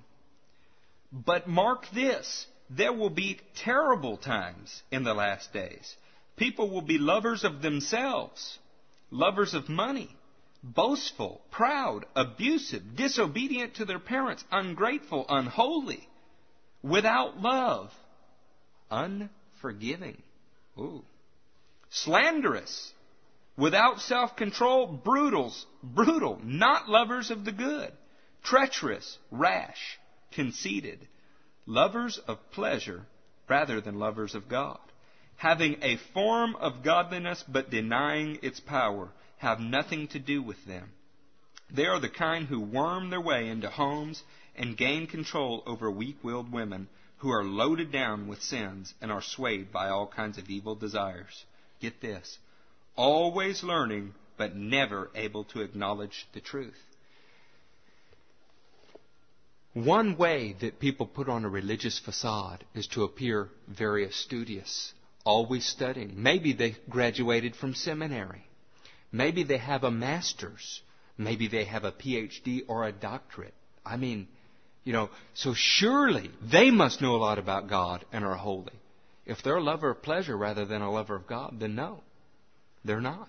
[1.24, 5.96] But mark this there will be terrible times in the last days.
[6.36, 8.58] People will be lovers of themselves,
[9.10, 10.14] lovers of money,
[10.62, 16.06] boastful, proud, abusive, disobedient to their parents, ungrateful, unholy,
[16.82, 17.90] without love,
[18.90, 20.20] unforgiving,
[20.78, 21.04] Ooh.
[21.88, 22.92] slanderous,
[23.56, 27.92] without self-control, brutals, brutal, not lovers of the good,
[28.42, 29.98] treacherous, rash,
[30.32, 31.06] conceited,
[31.66, 33.06] lovers of pleasure
[33.48, 34.80] rather than lovers of God,
[35.36, 39.08] having a form of godliness but denying its power,
[39.38, 40.90] have nothing to do with them.
[41.70, 44.22] They are the kind who worm their way into homes
[44.54, 49.22] and gain control over weak willed women who are loaded down with sins and are
[49.22, 51.44] swayed by all kinds of evil desires.
[51.80, 52.38] Get this
[52.96, 56.74] always learning, but never able to acknowledge the truth.
[59.76, 65.66] One way that people put on a religious facade is to appear very studious, always
[65.66, 66.14] studying.
[66.16, 68.46] Maybe they graduated from seminary.
[69.12, 70.80] Maybe they have a master's.
[71.18, 73.52] Maybe they have a PhD or a doctorate.
[73.84, 74.28] I mean,
[74.82, 78.80] you know, so surely they must know a lot about God and are holy.
[79.26, 82.02] If they're a lover of pleasure rather than a lover of God, then no,
[82.82, 83.28] they're not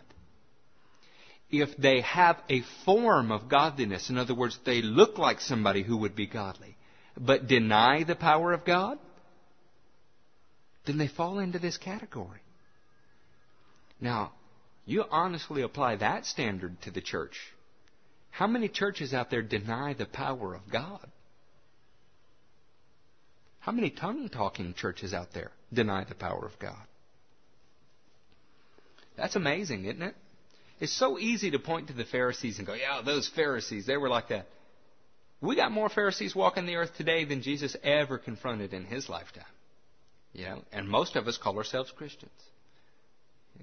[1.50, 5.98] if they have a form of godliness, in other words, they look like somebody who
[5.98, 6.76] would be godly,
[7.18, 9.00] but deny the power of God,
[10.86, 12.40] then they fall into this category.
[14.00, 14.34] Now,
[14.86, 17.38] you honestly apply that standard to the church.
[18.30, 21.10] How many churches out there deny the power of God?
[23.60, 26.84] How many tongue talking churches out there deny the power of God?
[29.18, 30.16] That's amazing, isn't it?
[30.80, 34.10] It's so easy to point to the Pharisees and go, yeah, those Pharisees, they were
[34.10, 34.48] like that.
[35.42, 39.44] We got more Pharisees walking the earth today than Jesus ever confronted in his lifetime.
[40.34, 42.32] You know, and most of us call ourselves Christians.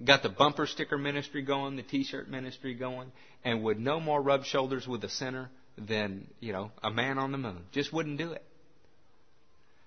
[0.04, 3.12] Got the bumper sticker ministry going, the t-shirt ministry going,
[3.44, 7.30] and would no more rub shoulders with a sinner than, you know, a man on
[7.30, 7.62] the moon.
[7.72, 8.42] Just wouldn't do it.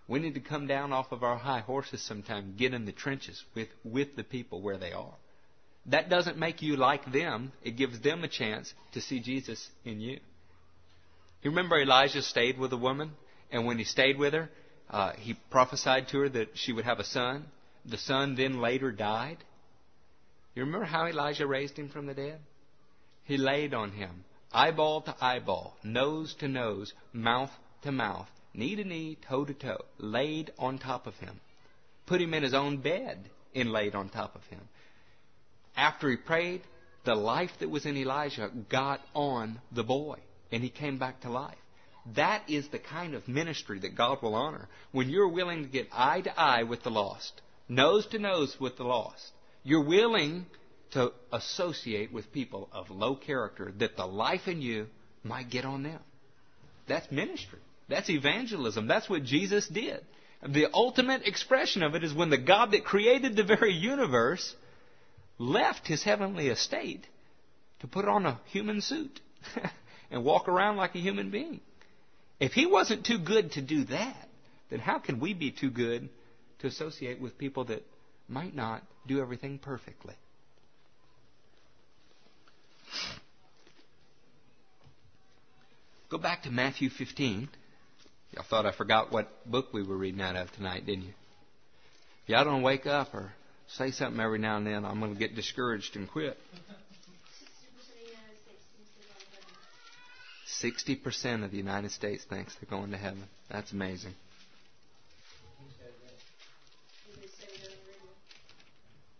[0.08, 3.44] We need to come down off of our high horses sometime, get in the trenches
[3.54, 5.13] with, with the people where they are.
[5.88, 7.54] That doesn't make you like them.
[7.63, 10.19] It gives them a chance to see Jesus in you.
[11.41, 13.12] You remember Elijah stayed with a woman,
[13.52, 14.50] and when he stayed with her,
[14.89, 17.45] uh, he prophesied to her that she would have a son.
[17.86, 19.38] The son then later died.
[20.56, 22.39] You remember how Elijah raised him from the dead?
[23.23, 27.52] He laid on him, eyeball to eyeball, nose to nose, mouth
[27.84, 31.39] to mouth, knee to knee, toe to toe, laid on top of him.
[32.08, 34.62] Put him in his own bed and laid on top of him.
[35.78, 36.63] After he prayed,
[37.06, 40.18] the life that was in Elijah got on the boy,
[40.52, 41.56] and he came back to life.
[42.16, 44.68] That is the kind of ministry that God will honor.
[44.92, 48.78] When you're willing to get eye to eye with the lost, nose to nose with
[48.78, 49.32] the lost,
[49.63, 50.48] you're willing
[50.92, 54.88] to associate with people of low character that the life in you
[55.24, 56.00] might get on them.
[56.88, 57.60] That's ministry.
[57.90, 58.88] That's evangelism.
[58.88, 60.00] That's what Jesus did.
[60.48, 64.56] The ultimate expression of it is when the God that created the very universe
[65.38, 67.06] left his heavenly estate
[67.80, 69.19] to put on a human suit
[70.12, 71.60] and walk around like a human being.
[72.39, 74.30] If he wasn't too good to do that,
[74.69, 76.10] then how can we be too good
[76.60, 77.86] to associate with people that
[78.28, 80.15] might not do everything perfectly?
[86.10, 87.50] Go back to Matthew 15.
[88.32, 91.13] Y'all thought I forgot what book we were reading out of tonight, didn't you?
[92.23, 93.34] If y'all don't wake up or
[93.67, 96.38] say something every now and then, I'm going to get discouraged and quit.
[100.62, 103.23] 60% of the United States thinks they're going to heaven.
[103.49, 104.13] That's amazing.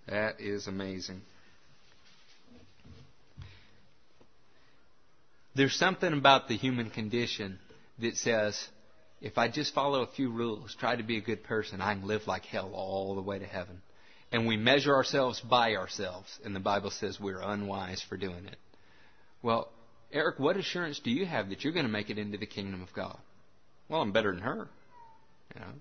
[0.08, 1.22] That is amazing.
[5.54, 7.60] There's something about the human condition
[8.00, 8.68] that says,
[9.22, 12.08] if I just follow a few rules, try to be a good person, I can
[12.08, 13.82] live like hell all the way to heaven.
[14.32, 18.58] And we measure ourselves by ourselves, and the Bible says we're unwise for doing it.
[19.42, 19.70] Well,
[20.12, 22.82] Eric, what assurance do you have that you're going to make it into the kingdom
[22.82, 23.18] of God?
[23.90, 24.68] Well, I'm better than her.
[25.56, 25.74] You know?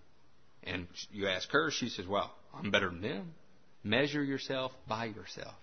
[0.63, 3.35] And you ask her, she says, Well, I'm better than them.
[3.83, 5.55] Measure yourself by yourself.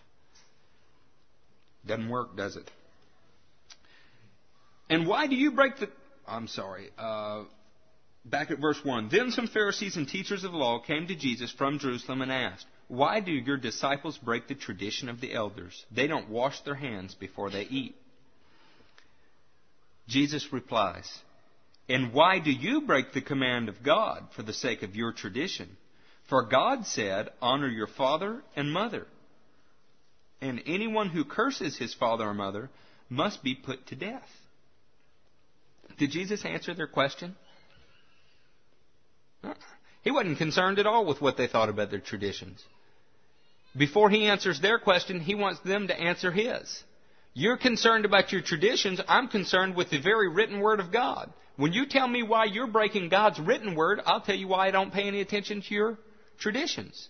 [1.86, 2.70] Doesn't work, does it?
[4.90, 5.90] And why do you break the.
[6.26, 6.90] I'm sorry.
[6.98, 7.44] Uh,
[8.24, 9.10] back at verse 1.
[9.12, 12.66] Then some Pharisees and teachers of the law came to Jesus from Jerusalem and asked,
[12.88, 15.86] Why do your disciples break the tradition of the elders?
[15.92, 17.96] They don't wash their hands before they eat.
[20.08, 21.10] Jesus replies,
[21.88, 25.78] And why do you break the command of God for the sake of your tradition?
[26.30, 29.08] For God said, Honor your father and mother.
[30.42, 32.70] And anyone who curses his father or mother
[33.10, 34.30] must be put to death.
[35.98, 37.36] Did Jesus answer their question?
[39.44, 39.54] Uh-uh.
[40.04, 42.64] He wasn't concerned at all with what they thought about their traditions.
[43.76, 46.84] Before he answers their question, he wants them to answer his.
[47.34, 49.02] You're concerned about your traditions.
[49.08, 51.32] I'm concerned with the very written word of God.
[51.56, 54.72] When you tell me why you're breaking God's written word, I'll tell you why I
[54.72, 55.98] don't pay any attention to your
[56.38, 57.08] traditions.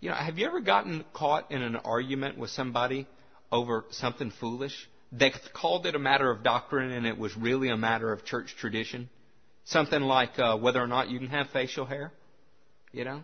[0.00, 3.06] You know, have you ever gotten caught in an argument with somebody
[3.50, 4.88] over something foolish?
[5.10, 8.54] They called it a matter of doctrine and it was really a matter of church
[8.58, 9.10] tradition.
[9.64, 12.12] Something like uh, whether or not you can have facial hair.
[12.92, 13.22] You know?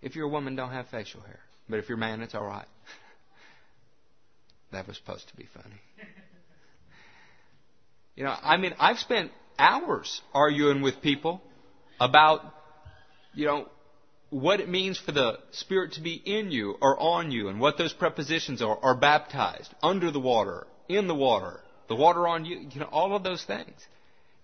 [0.00, 1.40] If you're a woman, don't have facial hair.
[1.68, 2.66] But if you're a man, it's all right.
[4.72, 5.80] That was supposed to be funny.
[8.14, 11.40] You know, I mean, I've spent hours arguing with people
[11.98, 12.42] about,
[13.34, 13.68] you know,
[14.28, 17.78] what it means for the Spirit to be in you or on you and what
[17.78, 22.66] those prepositions are, are baptized, under the water, in the water, the water on you,
[22.70, 23.86] you know, all of those things.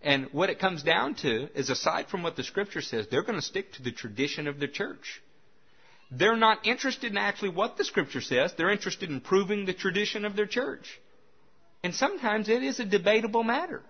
[0.02, 3.38] And what it comes down to is aside from what the scripture says, they're going
[3.38, 5.20] to stick to the tradition of the church.
[6.10, 8.54] They're not interested in actually what the scripture says.
[8.56, 10.86] They're interested in proving the tradition of their church.
[11.82, 13.82] And sometimes it is a debatable matter.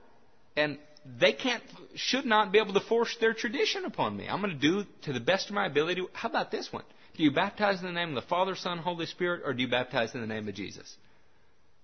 [0.56, 0.78] And
[1.20, 1.62] they can't,
[1.94, 4.26] should not be able to force their tradition upon me.
[4.28, 6.02] I'm going to do to the best of my ability.
[6.12, 6.84] How about this one?
[7.16, 9.68] Do you baptize in the name of the Father, Son, Holy Spirit, or do you
[9.68, 10.96] baptize in the name of Jesus?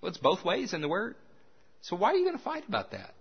[0.01, 1.14] Well, it's both ways in the Word.
[1.82, 3.14] So why are you going to fight about that?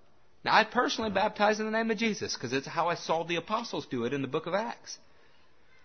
[0.43, 3.37] Now, I personally baptize in the name of Jesus because it's how I saw the
[3.37, 4.97] apostles do it in the book of Acts.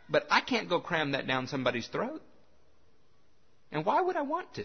[0.08, 2.22] But I can't go cram that down somebody's throat.
[3.70, 4.64] And why would I want to?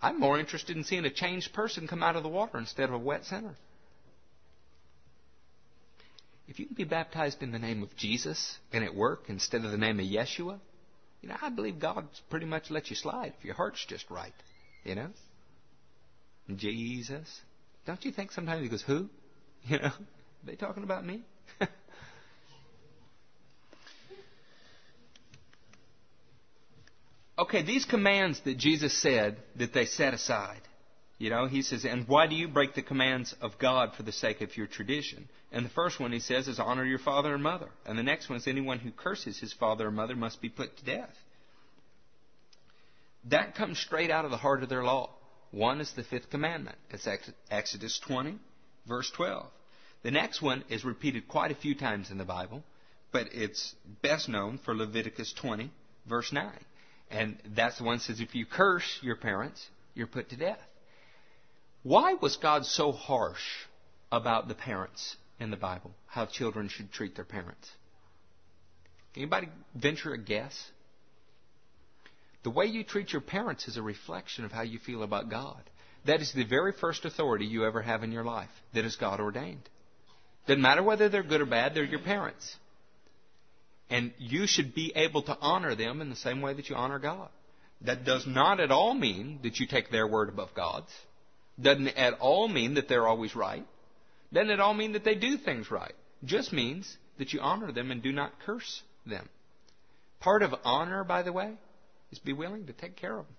[0.00, 2.94] I'm more interested in seeing a changed person come out of the water instead of
[2.94, 3.56] a wet sinner.
[6.48, 9.70] if you can be baptized in the name of Jesus and at work instead of
[9.70, 10.58] the name of Yeshua,
[11.20, 14.32] you know, I believe God's pretty much let you slide if your heart's just right.
[14.82, 15.08] You know?
[16.56, 17.40] Jesus.
[17.88, 19.08] Don't you think sometimes he goes, Who?
[19.66, 19.92] You know?
[20.44, 21.22] They talking about me?
[27.38, 30.60] okay, these commands that Jesus said that they set aside.
[31.18, 34.12] You know, he says, and why do you break the commands of God for the
[34.12, 35.28] sake of your tradition?
[35.50, 37.70] And the first one he says is honor your father and mother.
[37.84, 40.76] And the next one is anyone who curses his father or mother must be put
[40.76, 41.16] to death.
[43.24, 45.10] That comes straight out of the heart of their law.
[45.50, 46.76] One is the fifth commandment.
[46.90, 47.08] It's
[47.50, 48.38] Exodus 20,
[48.86, 49.46] verse 12.
[50.02, 52.62] The next one is repeated quite a few times in the Bible,
[53.12, 55.70] but it's best known for Leviticus 20,
[56.06, 56.52] verse 9.
[57.10, 60.60] And that's the one that says if you curse your parents, you're put to death.
[61.82, 63.42] Why was God so harsh
[64.12, 65.92] about the parents in the Bible?
[66.06, 67.70] How children should treat their parents?
[69.16, 70.70] Anybody venture a guess?
[72.42, 75.60] The way you treat your parents is a reflection of how you feel about God.
[76.06, 79.20] That is the very first authority you ever have in your life that is God
[79.20, 79.68] ordained.
[80.46, 82.56] Doesn't matter whether they're good or bad, they're your parents.
[83.90, 86.98] And you should be able to honor them in the same way that you honor
[86.98, 87.28] God.
[87.82, 90.90] That does not at all mean that you take their word above God's.
[91.60, 93.66] Doesn't at all mean that they're always right.
[94.32, 95.94] Doesn't at all mean that they do things right.
[96.24, 99.28] Just means that you honor them and do not curse them.
[100.20, 101.54] Part of honor, by the way,
[102.10, 103.36] is be willing to take care of them.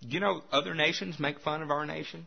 [0.00, 2.26] You know, other nations make fun of our nation.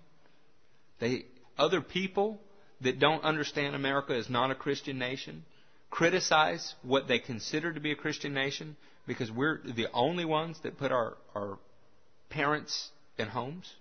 [0.99, 1.25] They,
[1.57, 2.39] other people
[2.81, 5.43] that don't understand America as not a Christian nation
[5.89, 8.75] criticize what they consider to be a Christian nation
[9.07, 11.57] because we're the only ones that put our, our
[12.29, 13.71] parents in homes.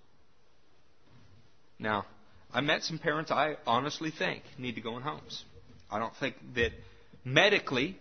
[1.79, 2.05] Now,
[2.53, 5.43] I met some parents I honestly think need to go in homes.
[5.91, 6.71] I don't think that
[7.25, 7.97] medically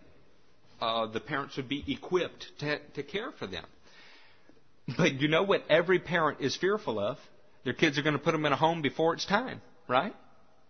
[0.83, 3.65] uh, the parents would be equipped to, to care for them.
[4.97, 7.19] But you know what every parent is fearful of?
[7.65, 10.13] Their kids are going to put them in a home before it's time, right?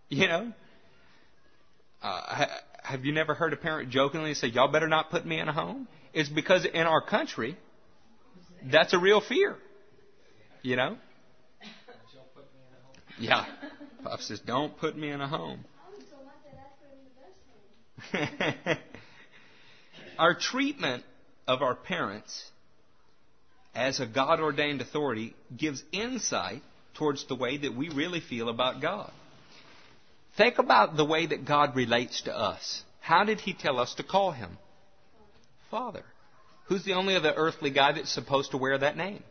[0.09, 0.53] You know?
[2.03, 2.45] Uh,
[2.83, 5.53] have you never heard a parent jokingly say, Y'all better not put me in a
[5.53, 5.87] home?
[6.13, 7.57] It's because in our country,
[8.71, 9.57] that's a real fear.
[10.61, 10.97] You know?
[13.17, 13.45] Yeah.
[14.03, 15.65] Pop says, Don't put me in a home.
[20.17, 21.03] our treatment
[21.47, 22.51] of our parents
[23.75, 26.61] as a God ordained authority gives insight
[26.93, 29.11] towards the way that we really feel about God.
[30.37, 32.83] Think about the way that God relates to us.
[32.99, 34.57] How did He tell us to call Him?
[35.69, 36.03] Father.
[36.67, 39.23] Who's the only other earthly guy that's supposed to wear that name?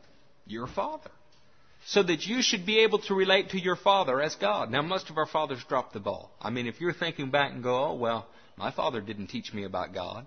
[0.47, 1.11] Your Father
[1.87, 4.71] so that you should be able to relate to your father as God.
[4.71, 6.31] Now, most of our fathers drop the ball.
[6.41, 8.27] I mean, if you're thinking back and go, oh, well,
[8.57, 10.27] my father didn't teach me about God.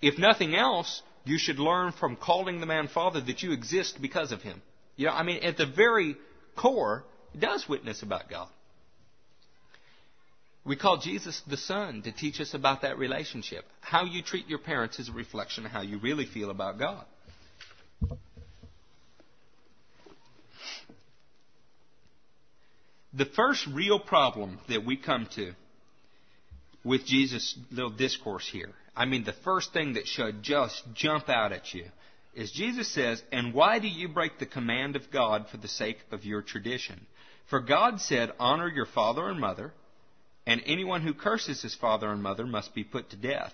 [0.00, 4.32] If nothing else, you should learn from calling the man father that you exist because
[4.32, 4.62] of him.
[4.96, 6.16] You know, I mean, at the very
[6.56, 8.48] core, it does witness about God.
[10.64, 13.64] We call Jesus the Son to teach us about that relationship.
[13.80, 17.04] How you treat your parents is a reflection of how you really feel about God.
[23.12, 25.52] The first real problem that we come to
[26.84, 31.52] with Jesus' little discourse here, I mean, the first thing that should just jump out
[31.52, 31.86] at you
[32.34, 35.98] is Jesus says, And why do you break the command of God for the sake
[36.10, 37.06] of your tradition?
[37.48, 39.72] For God said, Honor your father and mother,
[40.46, 43.52] and anyone who curses his father and mother must be put to death.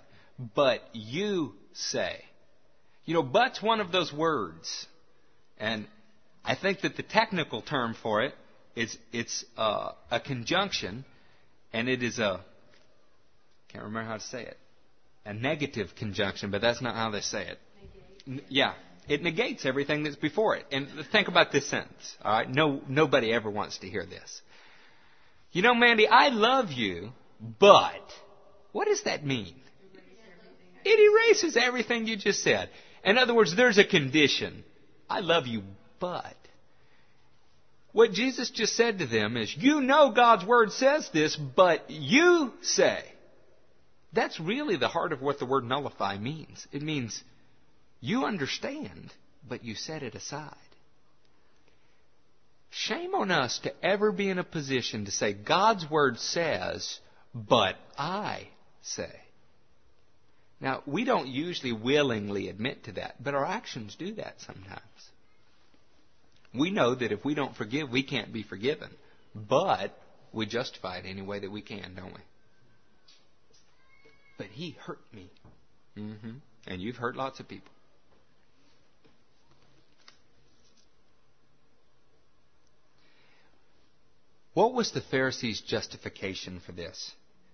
[0.54, 2.22] But you say,
[3.04, 4.86] you know, but's one of those words.
[5.58, 5.86] And
[6.44, 8.30] I think that the technical term for
[8.76, 11.06] it's it's uh, a conjunction,
[11.72, 12.44] and it is a
[13.68, 14.58] can't remember how to say it.
[15.26, 17.58] A negative conjunction, but that's not how they say it.
[18.28, 18.74] N- yeah,
[19.08, 20.64] it negates everything that's before it.
[20.70, 22.16] And think about this sentence.
[22.22, 24.42] All right, no nobody ever wants to hear this.
[25.52, 27.10] You know, Mandy, I love you,
[27.58, 28.02] but
[28.72, 29.54] what does that mean?
[30.84, 32.68] It erases everything you just said.
[33.04, 34.64] In other words, there's a condition.
[35.10, 35.62] I love you,
[35.98, 36.36] but.
[37.92, 42.52] What Jesus just said to them is, you know God's Word says this, but you
[42.60, 43.02] say.
[44.16, 46.66] That's really the heart of what the word nullify means.
[46.72, 47.22] It means
[48.00, 49.12] you understand,
[49.46, 50.56] but you set it aside.
[52.70, 56.98] Shame on us to ever be in a position to say, God's Word says,
[57.34, 58.48] but I
[58.82, 59.12] say.
[60.60, 64.80] Now, we don't usually willingly admit to that, but our actions do that sometimes.
[66.54, 68.90] We know that if we don't forgive, we can't be forgiven.
[69.34, 69.98] But
[70.32, 72.20] we justify it any way that we can, don't we?
[74.36, 75.30] But he hurt me.
[75.96, 76.36] Mm-hmm.
[76.66, 77.70] And you've hurt lots of people.
[84.54, 87.12] What was the Pharisees' justification for this?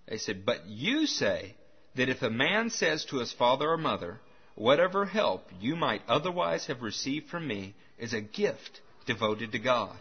[0.09, 1.57] They said, But you say
[1.97, 4.21] that if a man says to his father or mother,
[4.55, 9.97] Whatever help you might otherwise have received from me is a gift devoted to God,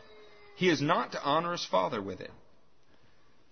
[0.56, 2.32] he is not to honor his father with it.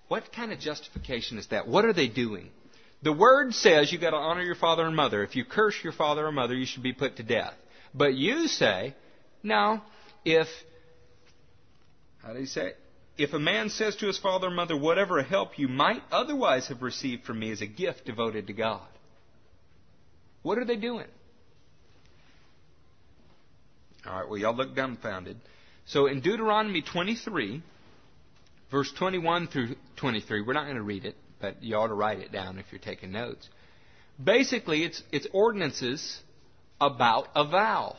[0.10, 1.68] What kind of justification is that?
[1.68, 2.52] What are they doing?
[3.02, 5.24] The word says you've got to honor your father and mother.
[5.24, 7.54] If you curse your father or mother, you should be put to death.
[7.94, 8.94] But you say,
[9.42, 9.82] no,
[10.26, 10.48] if,
[12.22, 12.78] how do you say it?
[13.18, 16.82] If a man says to his father or mother, whatever help you might otherwise have
[16.82, 18.88] received from me is a gift devoted to God.
[20.42, 21.08] What are they doing?
[24.06, 25.38] All right, well, y'all look dumbfounded.
[25.86, 27.62] So in Deuteronomy 23,
[28.72, 32.20] verse 21 through 23, we're not going to read it, but you ought to write
[32.20, 33.48] it down if you're taking notes.
[34.22, 36.22] Basically, it's, it's ordinances
[36.82, 37.96] about a vow.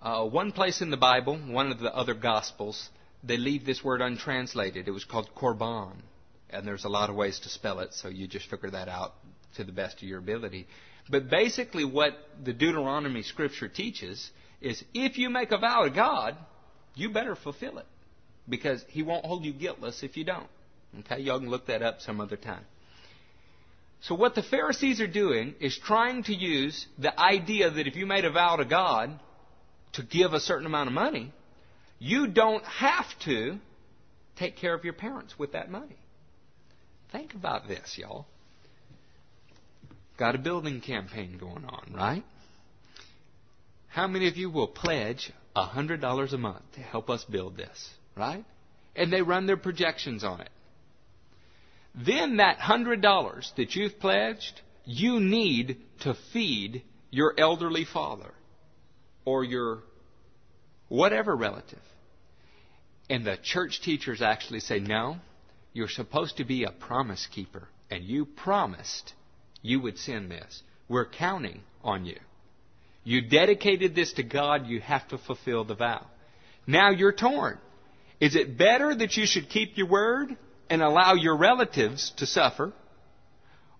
[0.00, 2.88] Uh, one place in the Bible, one of the other Gospels,
[3.22, 4.86] they leave this word untranslated.
[4.86, 5.96] It was called korban.
[6.50, 9.14] And there's a lot of ways to spell it, so you just figure that out
[9.56, 10.66] to the best of your ability.
[11.10, 12.12] But basically, what
[12.42, 14.30] the Deuteronomy scripture teaches
[14.60, 16.36] is if you make a vow to God,
[16.94, 17.86] you better fulfill it.
[18.48, 20.48] Because He won't hold you guiltless if you don't.
[21.00, 22.64] Okay, y'all can look that up some other time.
[24.02, 28.04] So what the Pharisees are doing is trying to use the idea that if you
[28.04, 29.18] made a vow to God
[29.94, 31.32] to give a certain amount of money,
[31.98, 33.58] you don't have to
[34.36, 35.96] take care of your parents with that money.
[37.12, 38.26] Think about this, y'all.
[40.18, 42.24] Got a building campaign going on, right?
[43.88, 48.44] How many of you will pledge $100 a month to help us build this, right?
[48.96, 50.50] And they run their projections on it.
[51.94, 58.32] Then that $100 that you've pledged, you need to feed your elderly father
[59.24, 59.82] or your
[60.88, 61.82] whatever relative.
[63.08, 65.18] And the church teachers actually say, no,
[65.72, 67.68] you're supposed to be a promise keeper.
[67.90, 69.12] And you promised
[69.62, 70.62] you would send this.
[70.88, 72.18] We're counting on you.
[73.04, 76.06] You dedicated this to God, you have to fulfill the vow.
[76.66, 77.58] Now you're torn.
[78.20, 80.36] Is it better that you should keep your word
[80.70, 82.72] and allow your relatives to suffer,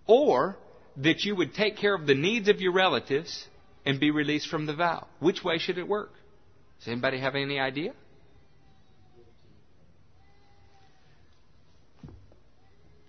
[0.06, 0.56] or
[0.96, 3.46] that you would take care of the needs of your relatives
[3.84, 5.06] and be released from the vow?
[5.20, 6.12] Which way should it work?
[6.78, 7.92] Does anybody have any idea?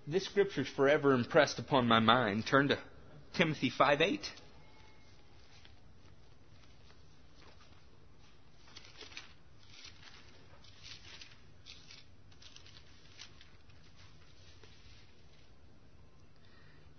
[0.07, 2.45] This scripture is forever impressed upon my mind.
[2.45, 2.77] Turn to
[3.35, 4.31] Timothy 5 8.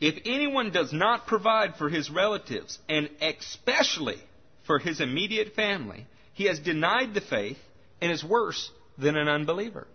[0.00, 4.18] If anyone does not provide for his relatives, and especially
[4.66, 7.58] for his immediate family, he has denied the faith
[8.00, 9.86] and is worse than an unbeliever.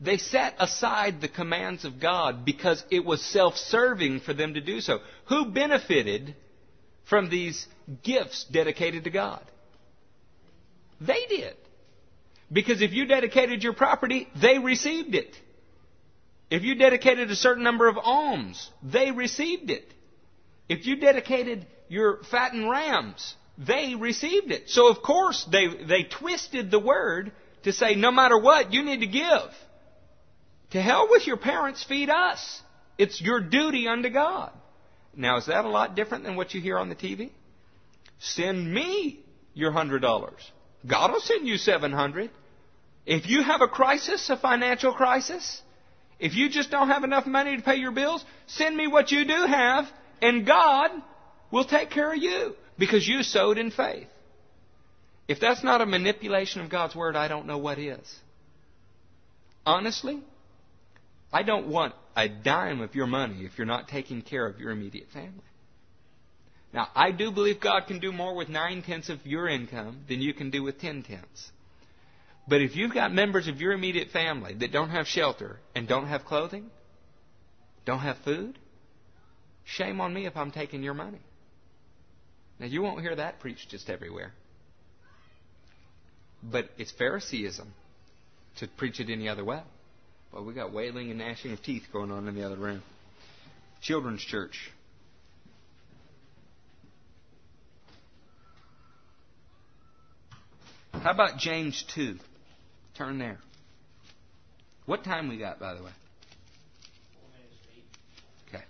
[0.00, 4.60] They set aside the commands of God because it was self serving for them to
[4.60, 4.98] do so.
[5.26, 6.34] Who benefited
[7.08, 7.66] from these
[8.02, 9.42] gifts dedicated to God?
[11.00, 11.56] They did.
[12.50, 15.34] Because if you dedicated your property, they received it.
[16.50, 19.92] If you dedicated a certain number of alms, they received it.
[20.68, 24.68] If you dedicated your fattened rams, they received it.
[24.68, 27.32] So of course they, they twisted the word
[27.64, 29.50] to say no matter what, you need to give.
[30.70, 32.62] To hell with your parents, feed us.
[32.98, 34.52] It's your duty unto God.
[35.14, 37.30] Now is that a lot different than what you hear on the TV?
[38.18, 39.20] Send me
[39.54, 40.40] your hundred dollars.
[40.86, 42.30] God will send you seven hundred.
[43.06, 45.62] If you have a crisis, a financial crisis,
[46.18, 49.24] if you just don't have enough money to pay your bills, send me what you
[49.24, 49.86] do have,
[50.20, 50.90] and God
[51.50, 54.08] will take care of you because you sowed in faith.
[55.28, 58.14] If that's not a manipulation of God's Word, I don't know what is.
[59.66, 60.22] Honestly,
[61.32, 64.70] I don't want a dime of your money if you're not taking care of your
[64.70, 65.44] immediate family.
[66.72, 70.20] Now, I do believe God can do more with nine tenths of your income than
[70.20, 71.52] you can do with ten tenths.
[72.48, 76.06] But if you've got members of your immediate family that don't have shelter and don't
[76.06, 76.70] have clothing,
[77.84, 78.58] don't have food,
[79.64, 81.20] shame on me if I'm taking your money.
[82.58, 84.32] Now, you won't hear that preached just everywhere.
[86.42, 87.68] But it's Phariseeism
[88.56, 89.60] to preach it any other way.
[90.32, 92.82] Well, we got wailing and gnashing of teeth going on in the other room.
[93.82, 94.70] Children's church.
[100.92, 102.18] How about James 2?
[102.98, 103.38] Turn there.
[104.84, 105.90] What time we got, by the way?
[108.48, 108.64] Okay.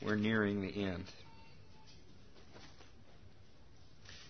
[0.00, 1.02] We're nearing the end.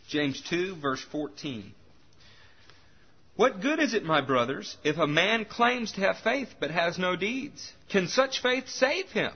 [0.08, 1.72] James 2, verse 14.
[3.36, 6.98] What good is it, my brothers, if a man claims to have faith but has
[6.98, 7.70] no deeds?
[7.90, 9.32] Can such faith save him?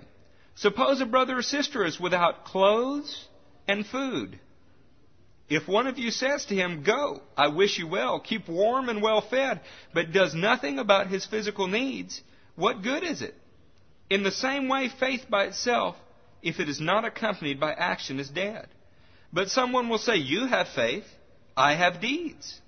[0.54, 3.26] Suppose a brother or sister is without clothes
[3.68, 4.38] and food.
[5.48, 9.00] If one of you says to him, Go, I wish you well, keep warm and
[9.00, 9.60] well fed,
[9.94, 12.20] but does nothing about his physical needs,
[12.56, 13.34] what good is it?
[14.10, 15.96] In the same way, faith by itself,
[16.42, 18.66] if it is not accompanied by action, is dead.
[19.32, 21.04] But someone will say, You have faith,
[21.56, 22.60] I have deeds.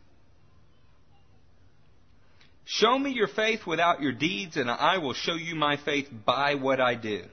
[2.64, 6.54] Show me your faith without your deeds, and I will show you my faith by
[6.54, 7.24] what I do.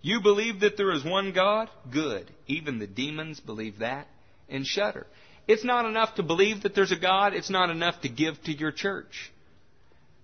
[0.00, 1.68] You believe that there is one God?
[1.90, 2.30] Good.
[2.46, 4.06] Even the demons believe that
[4.50, 5.06] and shudder.
[5.48, 8.52] It's not enough to believe that there's a God, it's not enough to give to
[8.52, 9.32] your church.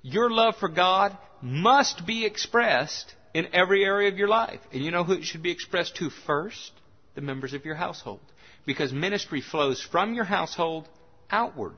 [0.02, 4.60] Your love for God must be expressed in every area of your life.
[4.72, 6.72] And you know who it should be expressed to first?
[7.14, 8.20] The members of your household
[8.66, 10.88] because ministry flows from your household
[11.30, 11.76] outward.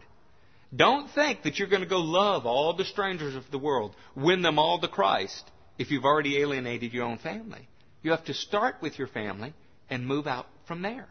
[0.75, 4.43] Don't think that you're going to go love all the strangers of the world, win
[4.43, 7.69] them all to Christ, if you've already alienated your own family.
[8.03, 9.55] You have to start with your family
[9.89, 11.09] and move out from there.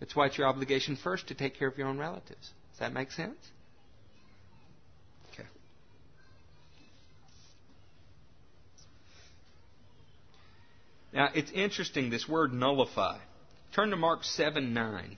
[0.00, 2.50] That's why it's your obligation first to take care of your own relatives.
[2.72, 3.36] Does that make sense?
[5.34, 5.46] Okay.
[11.12, 13.18] Now, it's interesting, this word nullify.
[13.74, 15.16] Turn to Mark 7 9.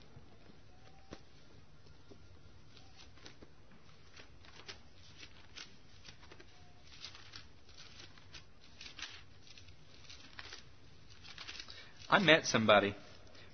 [12.10, 12.94] I met somebody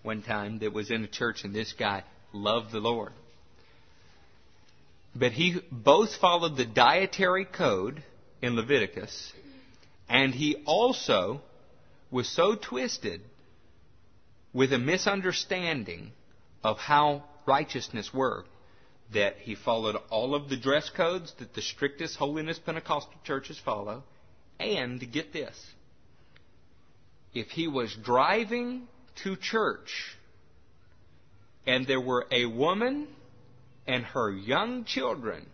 [0.02, 3.12] one time that was in a church, and this guy loved the Lord.
[5.14, 8.02] But he both followed the dietary code
[8.40, 9.32] in Leviticus,
[10.08, 11.40] and he also
[12.10, 13.20] was so twisted
[14.52, 16.12] with a misunderstanding
[16.62, 18.48] of how righteousness worked
[19.12, 24.02] that he followed all of the dress codes that the strictest holiness Pentecostal churches follow.
[24.60, 25.56] And get this
[27.32, 28.88] if he was driving
[29.24, 30.16] to church
[31.66, 33.06] and there were a woman
[33.86, 35.46] and her young children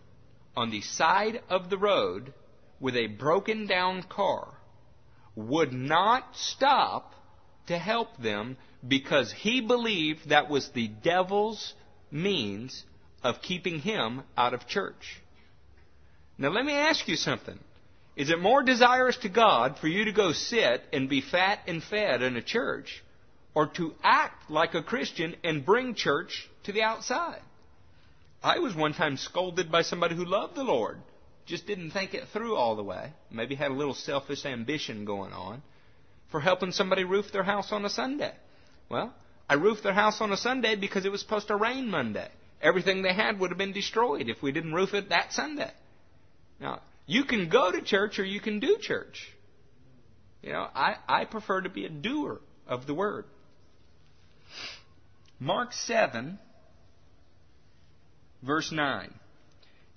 [0.55, 2.33] on the side of the road
[2.79, 4.47] with a broken down car,
[5.35, 7.13] would not stop
[7.67, 8.57] to help them
[8.87, 11.73] because he believed that was the devil's
[12.11, 12.83] means
[13.23, 15.21] of keeping him out of church.
[16.37, 17.59] Now let me ask you something.
[18.15, 21.83] Is it more desirous to God for you to go sit and be fat and
[21.83, 23.03] fed in a church
[23.55, 27.41] or to act like a Christian and bring church to the outside?
[28.43, 30.99] I was one time scolded by somebody who loved the Lord,
[31.45, 35.33] just didn't think it through all the way, maybe had a little selfish ambition going
[35.33, 35.63] on,
[36.29, 38.33] for helping somebody roof their house on a Sunday.
[38.89, 39.13] Well,
[39.49, 42.29] I roofed their house on a Sunday because it was supposed to rain Monday.
[42.61, 45.71] Everything they had would have been destroyed if we didn't roof it that Sunday.
[46.59, 49.27] Now, you can go to church or you can do church.
[50.41, 53.25] You know, I, I prefer to be a doer of the word.
[55.39, 56.39] Mark 7,
[58.41, 59.13] verse 9.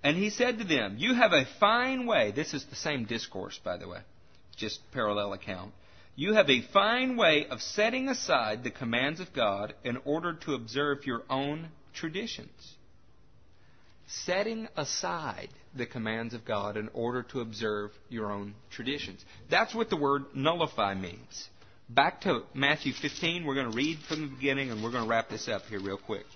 [0.03, 2.33] And he said to them, You have a fine way.
[2.33, 4.01] This is the same discourse, by the way,
[4.57, 5.73] just parallel account.
[6.17, 10.55] You have a fine way of setting aside the commands of God in order to
[10.55, 12.75] observe your own traditions.
[14.09, 19.25] Setting aside the commands of God in order to observe your own traditions.
[19.51, 21.49] That's what the word nullify means.
[21.91, 25.09] Back to Matthew 15, we're going to read from the beginning and we're going to
[25.09, 26.27] wrap this up here real quick.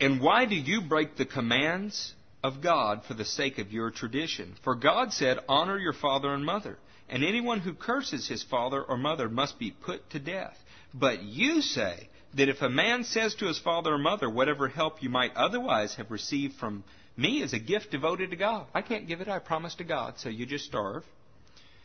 [0.00, 4.54] And why do you break the commands of God for the sake of your tradition?
[4.64, 6.76] For God said, Honor your father and mother,
[7.08, 10.56] and anyone who curses his father or mother must be put to death.
[10.94, 12.08] But you say
[12.38, 15.94] that if a man says to his father or mother, Whatever help you might otherwise
[15.96, 16.84] have received from
[17.16, 18.66] me is a gift devoted to God.
[18.72, 21.04] I can't give it, I promise to God, so you just starve.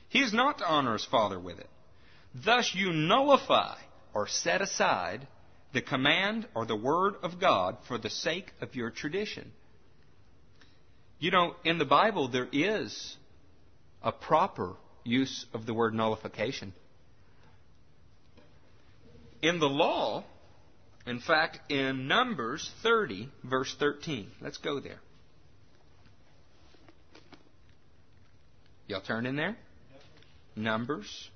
[0.09, 1.69] He is not to honor his father with it.
[2.35, 3.75] Thus you nullify
[4.13, 5.27] or set aside
[5.73, 9.51] the command or the word of God for the sake of your tradition.
[11.19, 13.15] You know, in the Bible, there is
[14.03, 16.73] a proper use of the word nullification.
[19.41, 20.23] In the law,
[21.05, 24.99] in fact, in Numbers 30, verse 13, let's go there.
[28.87, 29.57] Y'all turn in there?
[30.55, 31.29] Numbers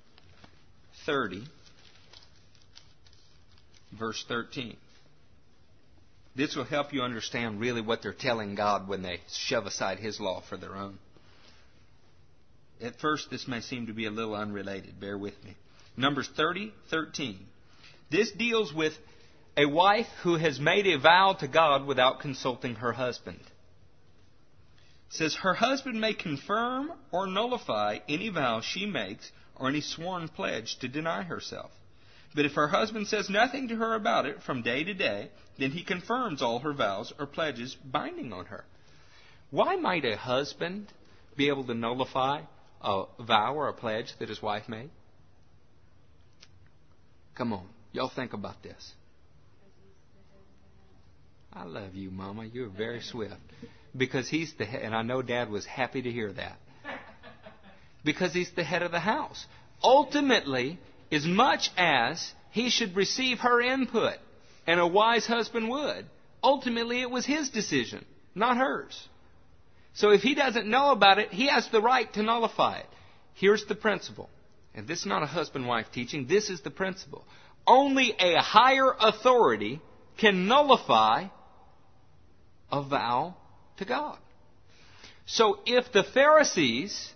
[1.06, 1.44] 30,
[3.98, 4.78] verse 13.
[6.36, 10.20] This will help you understand really what they're telling God when they shove aside His
[10.20, 11.00] law for their own.
[12.80, 15.00] At first, this may seem to be a little unrelated.
[15.00, 15.56] Bear with me.
[15.98, 17.40] Numbers 30, 13.
[18.12, 18.94] This deals with
[19.58, 23.40] a wife who has made a vow to God without consulting her husband.
[25.10, 30.28] It says, Her husband may confirm or nullify any vow she makes or any sworn
[30.28, 31.72] pledge to deny herself.
[32.36, 35.72] But if her husband says nothing to her about it from day to day, then
[35.72, 38.64] he confirms all her vows or pledges binding on her.
[39.50, 40.94] Why might a husband
[41.36, 42.42] be able to nullify
[42.82, 44.92] a vow or a pledge that his wife made?
[47.34, 48.94] Come on, y'all think about this.
[51.58, 52.46] I love you, Mama.
[52.46, 53.34] You're very swift.
[53.96, 56.58] Because he's the head, and I know Dad was happy to hear that.
[58.06, 59.44] Because he's the head of the house.
[59.82, 60.78] Ultimately,
[61.12, 64.18] as much as he should receive her input,
[64.68, 66.06] and a wise husband would,
[66.44, 68.06] ultimately it was his decision,
[68.36, 69.08] not hers.
[69.96, 72.90] So if he doesn't know about it, he has the right to nullify it.
[73.34, 74.30] Here's the principle.
[74.76, 77.26] And this is not a husband wife teaching, this is the principle.
[77.66, 79.82] Only a higher authority
[80.20, 81.28] can nullify
[82.72, 83.36] a vow
[83.78, 84.18] to God.
[85.26, 87.14] So if the Pharisees,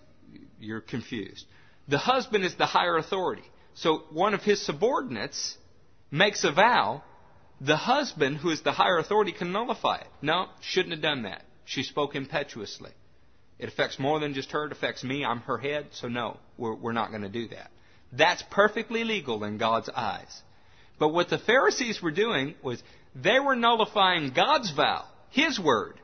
[0.59, 1.45] you're confused,
[1.87, 3.43] the husband is the higher authority.
[3.73, 5.57] So one of his subordinates
[6.11, 7.03] makes a vow,
[7.59, 10.07] the husband, who is the higher authority, can nullify it.
[10.21, 11.43] No, shouldn't have done that.
[11.65, 12.91] She spoke impetuously.
[13.59, 15.23] It affects more than just her, it affects me.
[15.23, 17.71] I'm her head, so no, we're, we're not going to do that.
[18.11, 20.41] That's perfectly legal in God's eyes.
[20.99, 22.81] But what the Pharisees were doing was
[23.15, 25.99] they were nullifying God's vow, His word,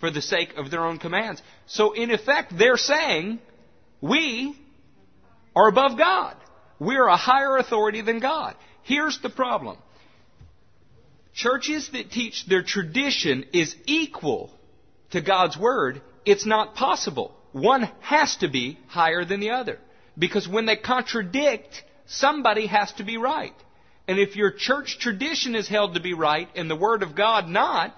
[0.00, 1.42] for the sake of their own commands.
[1.66, 3.40] So in effect, they're saying,
[4.00, 4.56] we
[5.54, 6.36] are above God.
[6.78, 8.54] We're a higher authority than God.
[8.82, 9.76] Here's the problem.
[11.34, 14.50] Churches that teach their tradition is equal
[15.10, 17.34] to God's Word, it's not possible.
[17.52, 19.78] One has to be higher than the other.
[20.18, 23.54] Because when they contradict, somebody has to be right.
[24.06, 27.48] And if your church tradition is held to be right and the Word of God
[27.48, 27.96] not,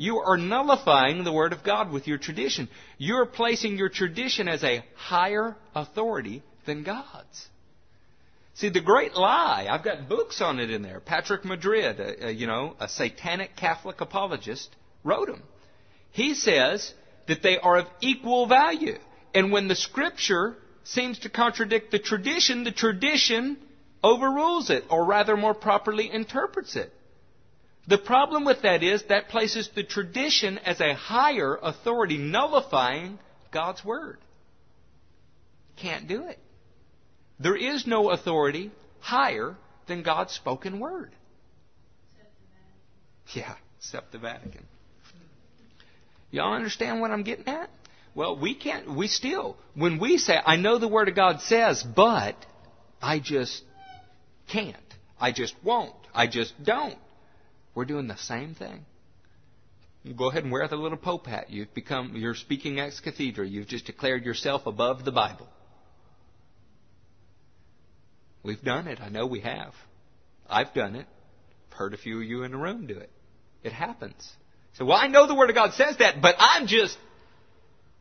[0.00, 2.70] you are nullifying the Word of God with your tradition.
[2.96, 7.48] You're placing your tradition as a higher authority than God's.
[8.54, 11.00] See, the great lie, I've got books on it in there.
[11.00, 14.74] Patrick Madrid, a, a, you know, a satanic Catholic apologist,
[15.04, 15.42] wrote them.
[16.12, 16.94] He says
[17.28, 18.96] that they are of equal value.
[19.34, 23.58] And when the scripture seems to contradict the tradition, the tradition
[24.02, 26.90] overrules it, or rather more properly interprets it.
[27.90, 33.18] The problem with that is that places the tradition as a higher authority, nullifying
[33.50, 34.18] God's Word.
[35.74, 36.38] Can't do it.
[37.40, 38.70] There is no authority
[39.00, 39.56] higher
[39.88, 41.10] than God's spoken word.
[43.34, 44.66] Yeah, except the Vatican.
[46.30, 47.70] Y'all understand what I'm getting at?
[48.14, 51.82] Well, we can't, we still, when we say, I know the Word of God says,
[51.82, 52.36] but
[53.02, 53.64] I just
[54.46, 54.76] can't.
[55.20, 55.94] I just won't.
[56.14, 56.96] I just don't.
[57.74, 58.84] We're doing the same thing.
[60.16, 61.50] Go ahead and wear the little pope hat.
[61.50, 63.46] You've become, you're speaking ex cathedra.
[63.46, 65.46] You've just declared yourself above the Bible.
[68.42, 69.00] We've done it.
[69.00, 69.74] I know we have.
[70.48, 71.06] I've done it.
[71.70, 73.10] I've heard a few of you in the room do it.
[73.62, 74.26] It happens.
[74.74, 76.96] So, well, I know the Word of God says that, but I'm just.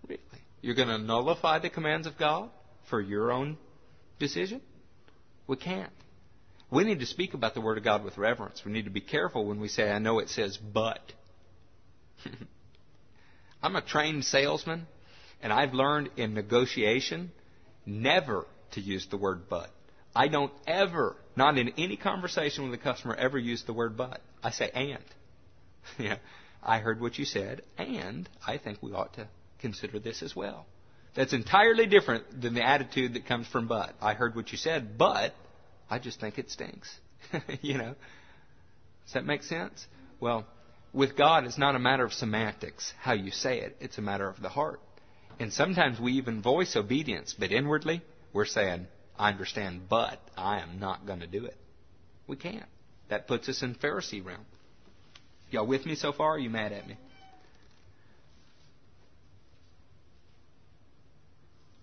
[0.08, 0.22] Really?
[0.62, 2.50] You're going to nullify the commands of God
[2.90, 3.58] for your own
[4.20, 4.62] decision?
[5.48, 5.92] We can't.
[6.72, 8.64] We need to speak about the Word of God with reverence.
[8.64, 11.02] We need to be careful when we say, I know it says but.
[13.64, 14.88] I'm a trained salesman,
[15.42, 17.32] and I've learned in negotiation
[17.86, 19.72] never to use the word but.
[20.16, 24.22] I don't ever, not in any conversation with a customer, ever use the word but.
[24.44, 25.04] I say and.
[25.98, 26.18] yeah,
[26.64, 29.28] I heard what you said, and I think we ought to
[29.60, 30.66] consider this as well.
[31.16, 33.96] That's entirely different than the attitude that comes from but.
[34.02, 35.34] I heard what you said, but
[35.90, 36.90] I just think it stinks.
[37.62, 37.96] you know?
[39.06, 39.86] Does that make sense?
[40.20, 40.46] Well,
[40.94, 43.78] with God, it's not a matter of semantics, how you say it.
[43.80, 44.80] It's a matter of the heart.
[45.40, 48.02] And sometimes we even voice obedience, but inwardly,
[48.34, 48.88] we're saying,
[49.18, 51.58] I understand, but I am not going to do it.
[52.28, 52.66] We can't.
[53.10, 54.46] That puts us in Pharisee realm.
[55.52, 56.32] Y'all with me so far?
[56.32, 56.98] are you mad at me?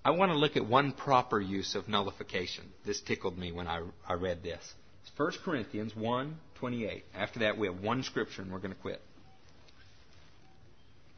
[0.06, 2.62] I want to look at one proper use of nullification.
[2.84, 4.62] This tickled me when I, I read this.
[5.02, 7.04] It's 1 Corinthians 1 28.
[7.12, 9.02] After that, we have one scripture and we're going to quit.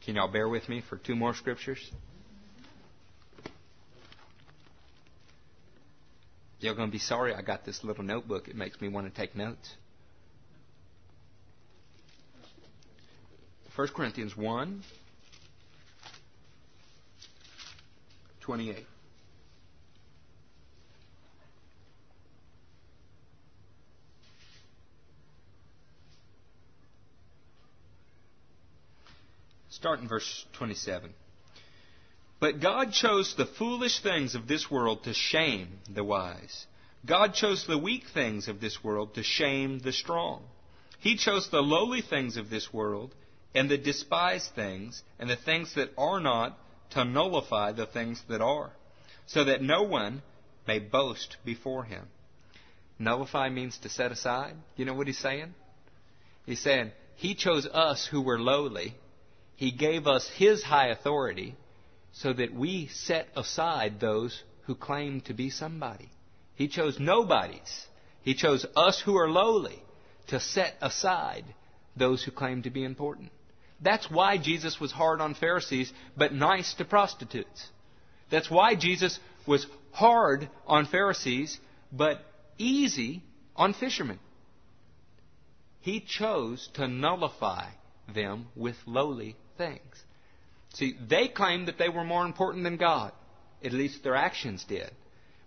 [0.03, 1.79] Can y'all bear with me for two more scriptures?
[6.59, 8.47] You're going to be sorry I got this little notebook.
[8.47, 9.71] It makes me want to take notes.
[13.75, 14.81] 1 Corinthians 1
[18.49, 18.83] 28.
[29.69, 31.11] Start in verse 27.
[32.39, 36.65] But God chose the foolish things of this world to shame the wise.
[37.05, 40.41] God chose the weak things of this world to shame the strong.
[40.97, 43.13] He chose the lowly things of this world
[43.53, 46.57] and the despised things and the things that are not
[46.91, 48.71] to nullify the things that are,
[49.27, 50.21] so that no one
[50.67, 52.07] may boast before him.
[52.97, 54.55] Nullify means to set aside.
[54.75, 55.53] You know what he's saying?
[56.45, 58.95] He's saying, He chose us who were lowly.
[59.55, 61.55] He gave us His high authority
[62.11, 66.09] so that we set aside those who claim to be somebody.
[66.55, 67.87] He chose nobodies.
[68.21, 69.81] He chose us who are lowly
[70.27, 71.45] to set aside
[71.95, 73.31] those who claim to be important.
[73.81, 77.67] That's why Jesus was hard on Pharisees, but nice to prostitutes.
[78.29, 81.59] That's why Jesus was hard on Pharisees,
[81.91, 82.21] but
[82.57, 83.23] easy
[83.55, 84.19] on fishermen.
[85.81, 87.69] He chose to nullify
[88.13, 90.03] them with lowly things.
[90.73, 93.11] See, they claimed that they were more important than God.
[93.63, 94.91] At least their actions did.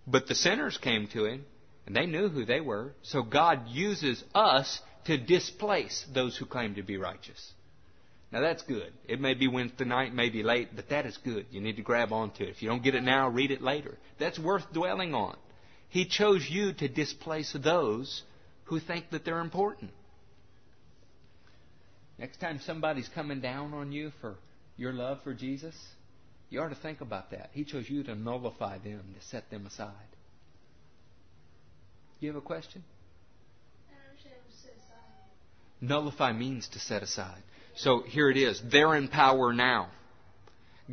[0.05, 1.45] But the sinners came to him,
[1.85, 2.93] and they knew who they were.
[3.03, 7.53] So God uses us to displace those who claim to be righteous.
[8.33, 8.91] Now that's good.
[9.07, 11.45] It may be Wednesday night, may be late, but that is good.
[11.51, 12.49] You need to grab onto it.
[12.49, 13.95] If you don't get it now, read it later.
[14.19, 15.37] That's worth dwelling on.
[15.89, 18.23] He chose you to displace those
[18.63, 19.91] who think that they're important.
[22.17, 24.35] Next time somebody's coming down on you for
[24.77, 25.75] your love for Jesus,
[26.49, 27.51] you ought to think about that.
[27.53, 29.91] He chose you to nullify them, to set them aside.
[32.19, 32.83] You have a question?
[35.81, 37.43] Nullify means to set aside.
[37.75, 38.61] So here it is.
[38.63, 39.89] They're in power now.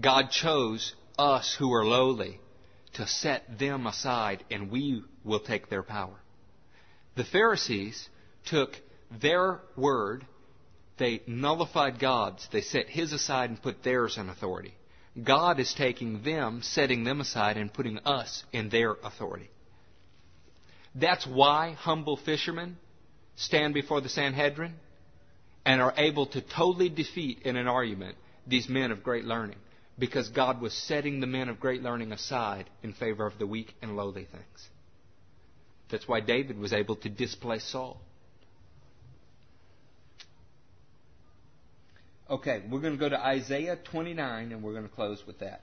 [0.01, 2.41] God chose us who are lowly
[2.95, 6.15] to set them aside, and we will take their power.
[7.17, 8.09] The Pharisees
[8.45, 8.75] took
[9.21, 10.25] their word
[11.01, 12.47] they nullified God's.
[12.53, 14.75] They set His aside and put theirs in authority.
[15.21, 19.49] God is taking them, setting them aside, and putting us in their authority.
[20.95, 22.77] That's why humble fishermen
[23.35, 24.75] stand before the Sanhedrin
[25.65, 29.59] and are able to totally defeat in an argument these men of great learning.
[29.99, 33.75] Because God was setting the men of great learning aside in favor of the weak
[33.83, 34.69] and lowly things.
[35.91, 38.01] That's why David was able to displace Saul.
[42.31, 45.63] Okay, we're going to go to Isaiah 29 and we're going to close with that.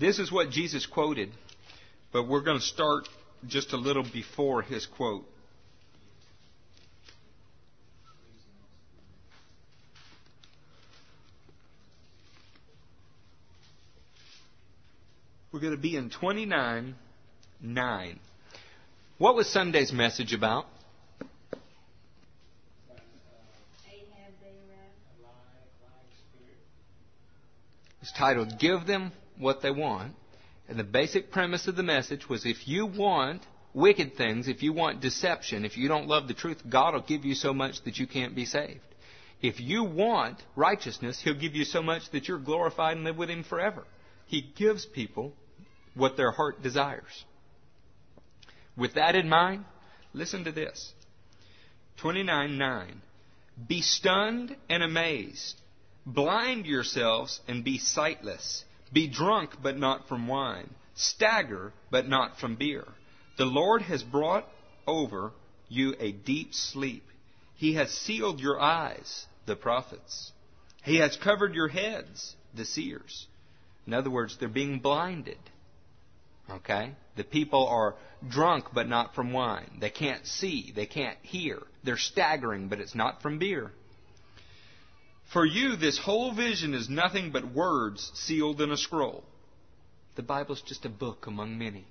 [0.00, 1.28] This is what Jesus quoted,
[2.10, 3.06] but we're going to start
[3.46, 5.26] just a little before his quote.
[15.52, 16.94] We're going to be in 29
[17.60, 18.20] 9.
[19.18, 20.64] What was Sunday's message about?
[28.00, 30.14] It's titled Give Them What They Want.
[30.68, 33.42] And the basic premise of the message was if you want
[33.74, 37.24] wicked things, if you want deception, if you don't love the truth, God will give
[37.24, 38.80] you so much that you can't be saved.
[39.42, 43.30] If you want righteousness, He'll give you so much that you're glorified and live with
[43.30, 43.84] Him forever.
[44.26, 45.32] He gives people
[45.94, 47.24] what their heart desires.
[48.76, 49.64] With that in mind,
[50.12, 50.92] listen to this
[51.98, 53.02] 29 9.
[53.66, 55.60] Be stunned and amazed.
[56.06, 58.64] Blind yourselves and be sightless.
[58.92, 60.70] Be drunk, but not from wine.
[60.94, 62.84] Stagger, but not from beer.
[63.38, 64.46] The Lord has brought
[64.86, 65.32] over
[65.68, 67.04] you a deep sleep.
[67.54, 70.32] He has sealed your eyes, the prophets.
[70.82, 73.26] He has covered your heads, the seers.
[73.86, 75.38] In other words, they're being blinded.
[76.50, 76.94] Okay?
[77.16, 77.94] The people are
[78.28, 79.78] drunk, but not from wine.
[79.80, 80.72] They can't see.
[80.74, 81.58] They can't hear.
[81.84, 83.72] They're staggering, but it's not from beer.
[85.32, 89.24] For you, this whole vision is nothing but words sealed in a scroll.
[90.16, 91.86] The Bible's just a book among many.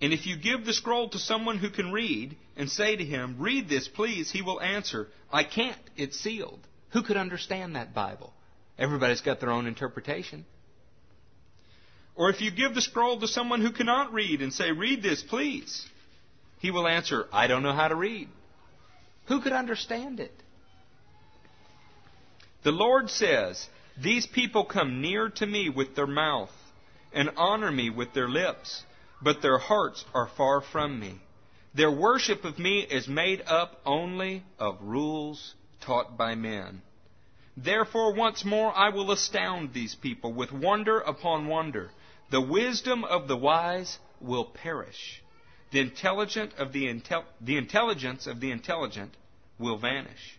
[0.00, 3.36] And if you give the scroll to someone who can read and say to him,
[3.38, 5.78] Read this, please, he will answer, I can't.
[5.96, 6.60] It's sealed.
[6.92, 8.32] Who could understand that Bible?
[8.78, 10.44] Everybody's got their own interpretation.
[12.16, 15.22] Or if you give the scroll to someone who cannot read and say, Read this,
[15.22, 15.86] please,
[16.60, 18.28] he will answer, I don't know how to read.
[19.26, 20.32] Who could understand it?
[22.64, 26.50] The Lord says, These people come near to me with their mouth
[27.12, 28.82] and honor me with their lips,
[29.22, 31.20] but their hearts are far from me.
[31.74, 36.80] Their worship of me is made up only of rules taught by men.
[37.54, 41.90] Therefore, once more I will astound these people with wonder upon wonder.
[42.30, 45.22] The wisdom of the wise will perish.
[45.70, 49.14] The intelligent of the, intel- the intelligence of the intelligent
[49.58, 50.38] will vanish.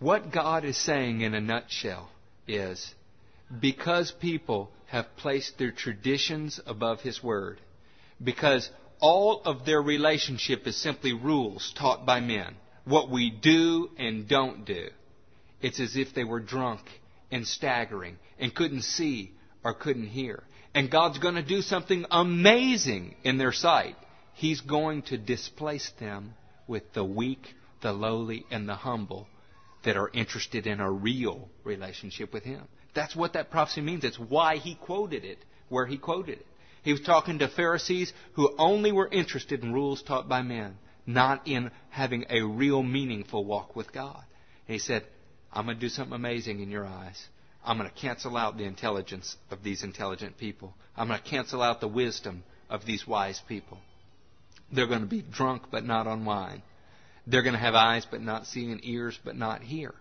[0.00, 2.08] What God is saying in a nutshell
[2.48, 2.94] is
[3.60, 7.60] because people have placed their traditions above His Word,
[8.22, 14.26] because all of their relationship is simply rules taught by men, what we do and
[14.26, 14.88] don't do,
[15.60, 16.80] it's as if they were drunk
[17.30, 19.32] and staggering and couldn't see
[19.62, 20.42] or couldn't hear.
[20.74, 23.96] And God's going to do something amazing in their sight.
[24.32, 26.32] He's going to displace them
[26.66, 29.26] with the weak, the lowly, and the humble
[29.84, 32.62] that are interested in a real relationship with Him.
[32.94, 34.04] That's what that prophecy means.
[34.04, 35.38] It's why he quoted it
[35.70, 36.46] where he quoted it.
[36.82, 40.76] He was talking to Pharisees who only were interested in rules taught by men,
[41.06, 44.22] not in having a real meaningful walk with God.
[44.66, 45.04] And he said,
[45.52, 47.22] I'm going to do something amazing in your eyes.
[47.64, 50.74] I'm going to cancel out the intelligence of these intelligent people.
[50.96, 53.78] I'm going to cancel out the wisdom of these wise people.
[54.72, 56.62] They're going to be drunk but not on wine.
[57.30, 59.94] They're going to have eyes but not see and ears but not hear.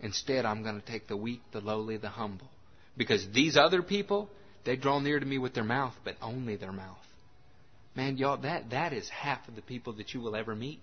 [0.00, 2.48] Instead, I'm going to take the weak, the lowly, the humble.
[2.96, 4.30] Because these other people,
[4.64, 6.96] they draw near to me with their mouth, but only their mouth.
[7.94, 10.80] Man, y'all, that, that is half of the people that you will ever meet.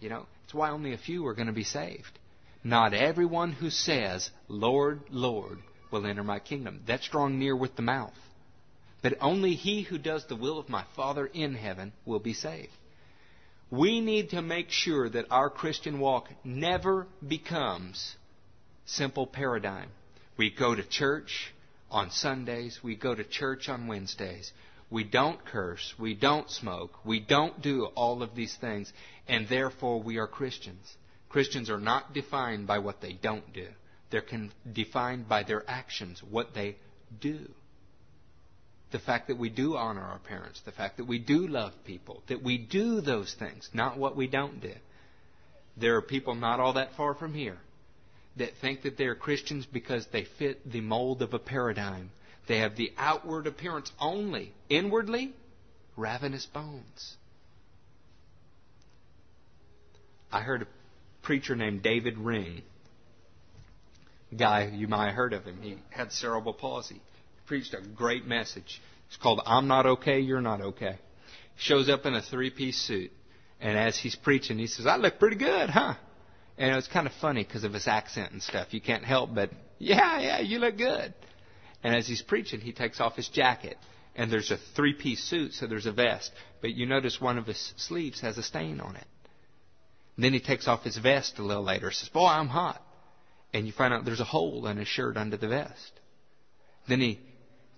[0.00, 2.18] You know, it's why only a few are going to be saved.
[2.62, 5.58] Not everyone who says, Lord, Lord,
[5.90, 6.82] will enter my kingdom.
[6.86, 8.14] That's drawing near with the mouth.
[9.02, 12.70] But only he who does the will of my Father in heaven will be saved.
[13.76, 18.14] We need to make sure that our Christian walk never becomes
[18.86, 19.88] simple paradigm.
[20.36, 21.52] We go to church
[21.90, 24.52] on Sundays, we go to church on Wednesdays.
[24.90, 28.92] We don't curse, we don't smoke, we don't do all of these things,
[29.26, 30.96] and therefore we are Christians.
[31.28, 33.66] Christians are not defined by what they don't do.
[34.10, 36.76] They're con- defined by their actions, what they
[37.20, 37.48] do.
[38.94, 42.22] The fact that we do honor our parents, the fact that we do love people,
[42.28, 44.72] that we do those things, not what we don't do.
[45.76, 47.58] There are people not all that far from here
[48.36, 52.12] that think that they're Christians because they fit the mold of a paradigm.
[52.46, 54.52] They have the outward appearance only.
[54.68, 55.32] Inwardly,
[55.96, 57.16] ravenous bones.
[60.30, 60.66] I heard a
[61.22, 62.62] preacher named David Ring.
[64.38, 65.58] Guy, you might have heard of him.
[65.62, 67.00] He had cerebral palsy.
[67.44, 68.80] He preached a great message.
[69.08, 70.98] It's called I'm Not Okay, You're Not Okay.
[71.56, 73.12] Shows up in a three piece suit.
[73.60, 75.94] And as he's preaching, he says, I look pretty good, huh?
[76.56, 78.72] And it was kind of funny because of his accent and stuff.
[78.72, 81.12] You can't help but, yeah, yeah, you look good.
[81.82, 83.76] And as he's preaching, he takes off his jacket.
[84.16, 86.32] And there's a three piece suit, so there's a vest.
[86.62, 89.06] But you notice one of his sleeves has a stain on it.
[90.16, 91.90] And then he takes off his vest a little later.
[91.90, 92.80] Says, "Boy, I'm hot."
[93.52, 96.00] And you find out there's a hole in his shirt under the vest.
[96.88, 97.18] Then he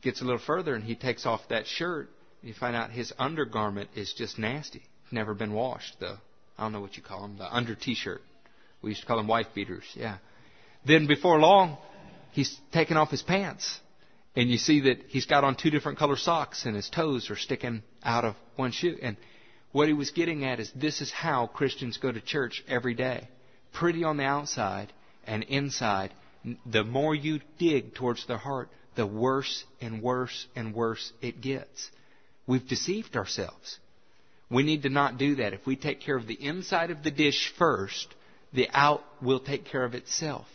[0.07, 2.09] gets a little further and he takes off that shirt.
[2.40, 4.82] And you find out his undergarment is just nasty.
[5.11, 5.98] Never been washed.
[6.00, 6.16] The
[6.57, 7.36] I don't know what you call them.
[7.36, 8.22] The under t-shirt.
[8.80, 9.84] We used to call them wife beaters.
[9.94, 10.18] Yeah.
[10.86, 11.76] Then before long,
[12.32, 13.80] he's taken off his pants.
[14.34, 17.36] And you see that he's got on two different color socks and his toes are
[17.36, 18.96] sticking out of one shoe.
[19.02, 19.16] And
[19.72, 23.28] what he was getting at is this is how Christians go to church every day.
[23.72, 24.92] Pretty on the outside
[25.26, 26.12] and inside.
[26.64, 31.90] The more you dig towards their heart, the worse and worse and worse it gets.
[32.47, 33.78] We've deceived ourselves.
[34.51, 35.53] We need to not do that.
[35.53, 38.07] If we take care of the inside of the dish first,
[38.53, 40.47] the out will take care of itself.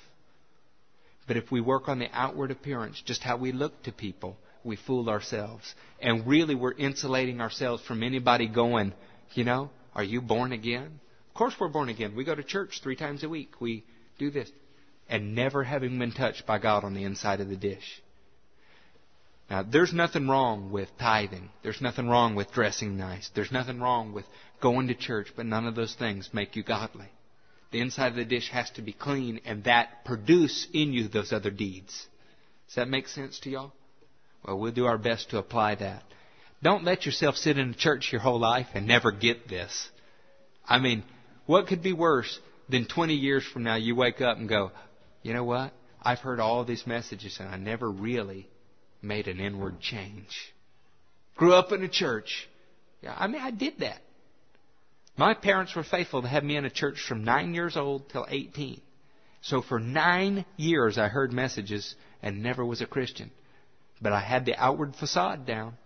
[1.27, 4.75] But if we work on the outward appearance, just how we look to people, we
[4.75, 5.75] fool ourselves.
[6.01, 8.93] And really, we're insulating ourselves from anybody going,
[9.33, 10.99] you know, are you born again?
[11.29, 12.15] Of course we're born again.
[12.15, 13.59] We go to church three times a week.
[13.59, 13.85] We
[14.17, 14.49] do this.
[15.09, 18.01] And never having been touched by God on the inside of the dish.
[19.51, 21.49] Now, there's nothing wrong with tithing.
[21.61, 23.29] There's nothing wrong with dressing nice.
[23.35, 24.23] There's nothing wrong with
[24.61, 27.09] going to church, but none of those things make you godly.
[27.73, 31.33] The inside of the dish has to be clean, and that produce in you those
[31.33, 32.07] other deeds.
[32.67, 33.73] Does that make sense to y'all?
[34.45, 36.03] Well, we'll do our best to apply that.
[36.63, 39.89] Don't let yourself sit in a church your whole life and never get this.
[40.65, 41.03] I mean,
[41.45, 42.39] what could be worse
[42.69, 44.71] than 20 years from now you wake up and go,
[45.23, 45.73] you know what?
[46.01, 48.47] I've heard all these messages and I never really
[49.01, 50.53] made an inward change.
[51.35, 52.47] Grew up in a church.
[53.01, 54.01] Yeah, I mean, I did that.
[55.17, 58.25] My parents were faithful to have me in a church from nine years old till
[58.29, 58.81] 18.
[59.41, 63.31] So for nine years I heard messages and never was a Christian.
[64.01, 65.77] But I had the outward facade down.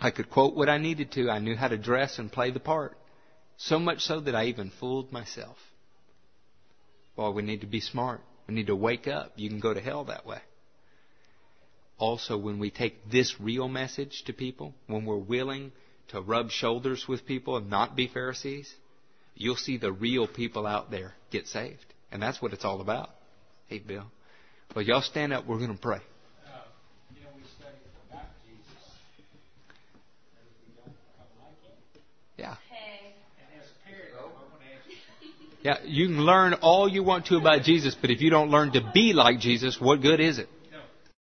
[0.00, 1.30] I could quote what I needed to.
[1.30, 2.96] I knew how to dress and play the part.
[3.56, 5.56] So much so that I even fooled myself.
[7.16, 8.20] Boy, we need to be smart.
[8.46, 9.32] We need to wake up.
[9.36, 10.38] You can go to hell that way.
[11.98, 15.72] Also, when we take this real message to people, when we're willing
[16.08, 18.72] to rub shoulders with people and not be Pharisees,
[19.34, 21.84] you'll see the real people out there get saved.
[22.12, 23.10] And that's what it's all about.
[23.66, 24.04] Hey, Bill.
[24.74, 25.46] Well, y'all stand up.
[25.46, 26.00] We're going to pray.
[32.38, 32.54] Yeah.
[35.62, 38.72] Yeah, you can learn all you want to about Jesus, but if you don't learn
[38.72, 40.48] to be like Jesus, what good is it?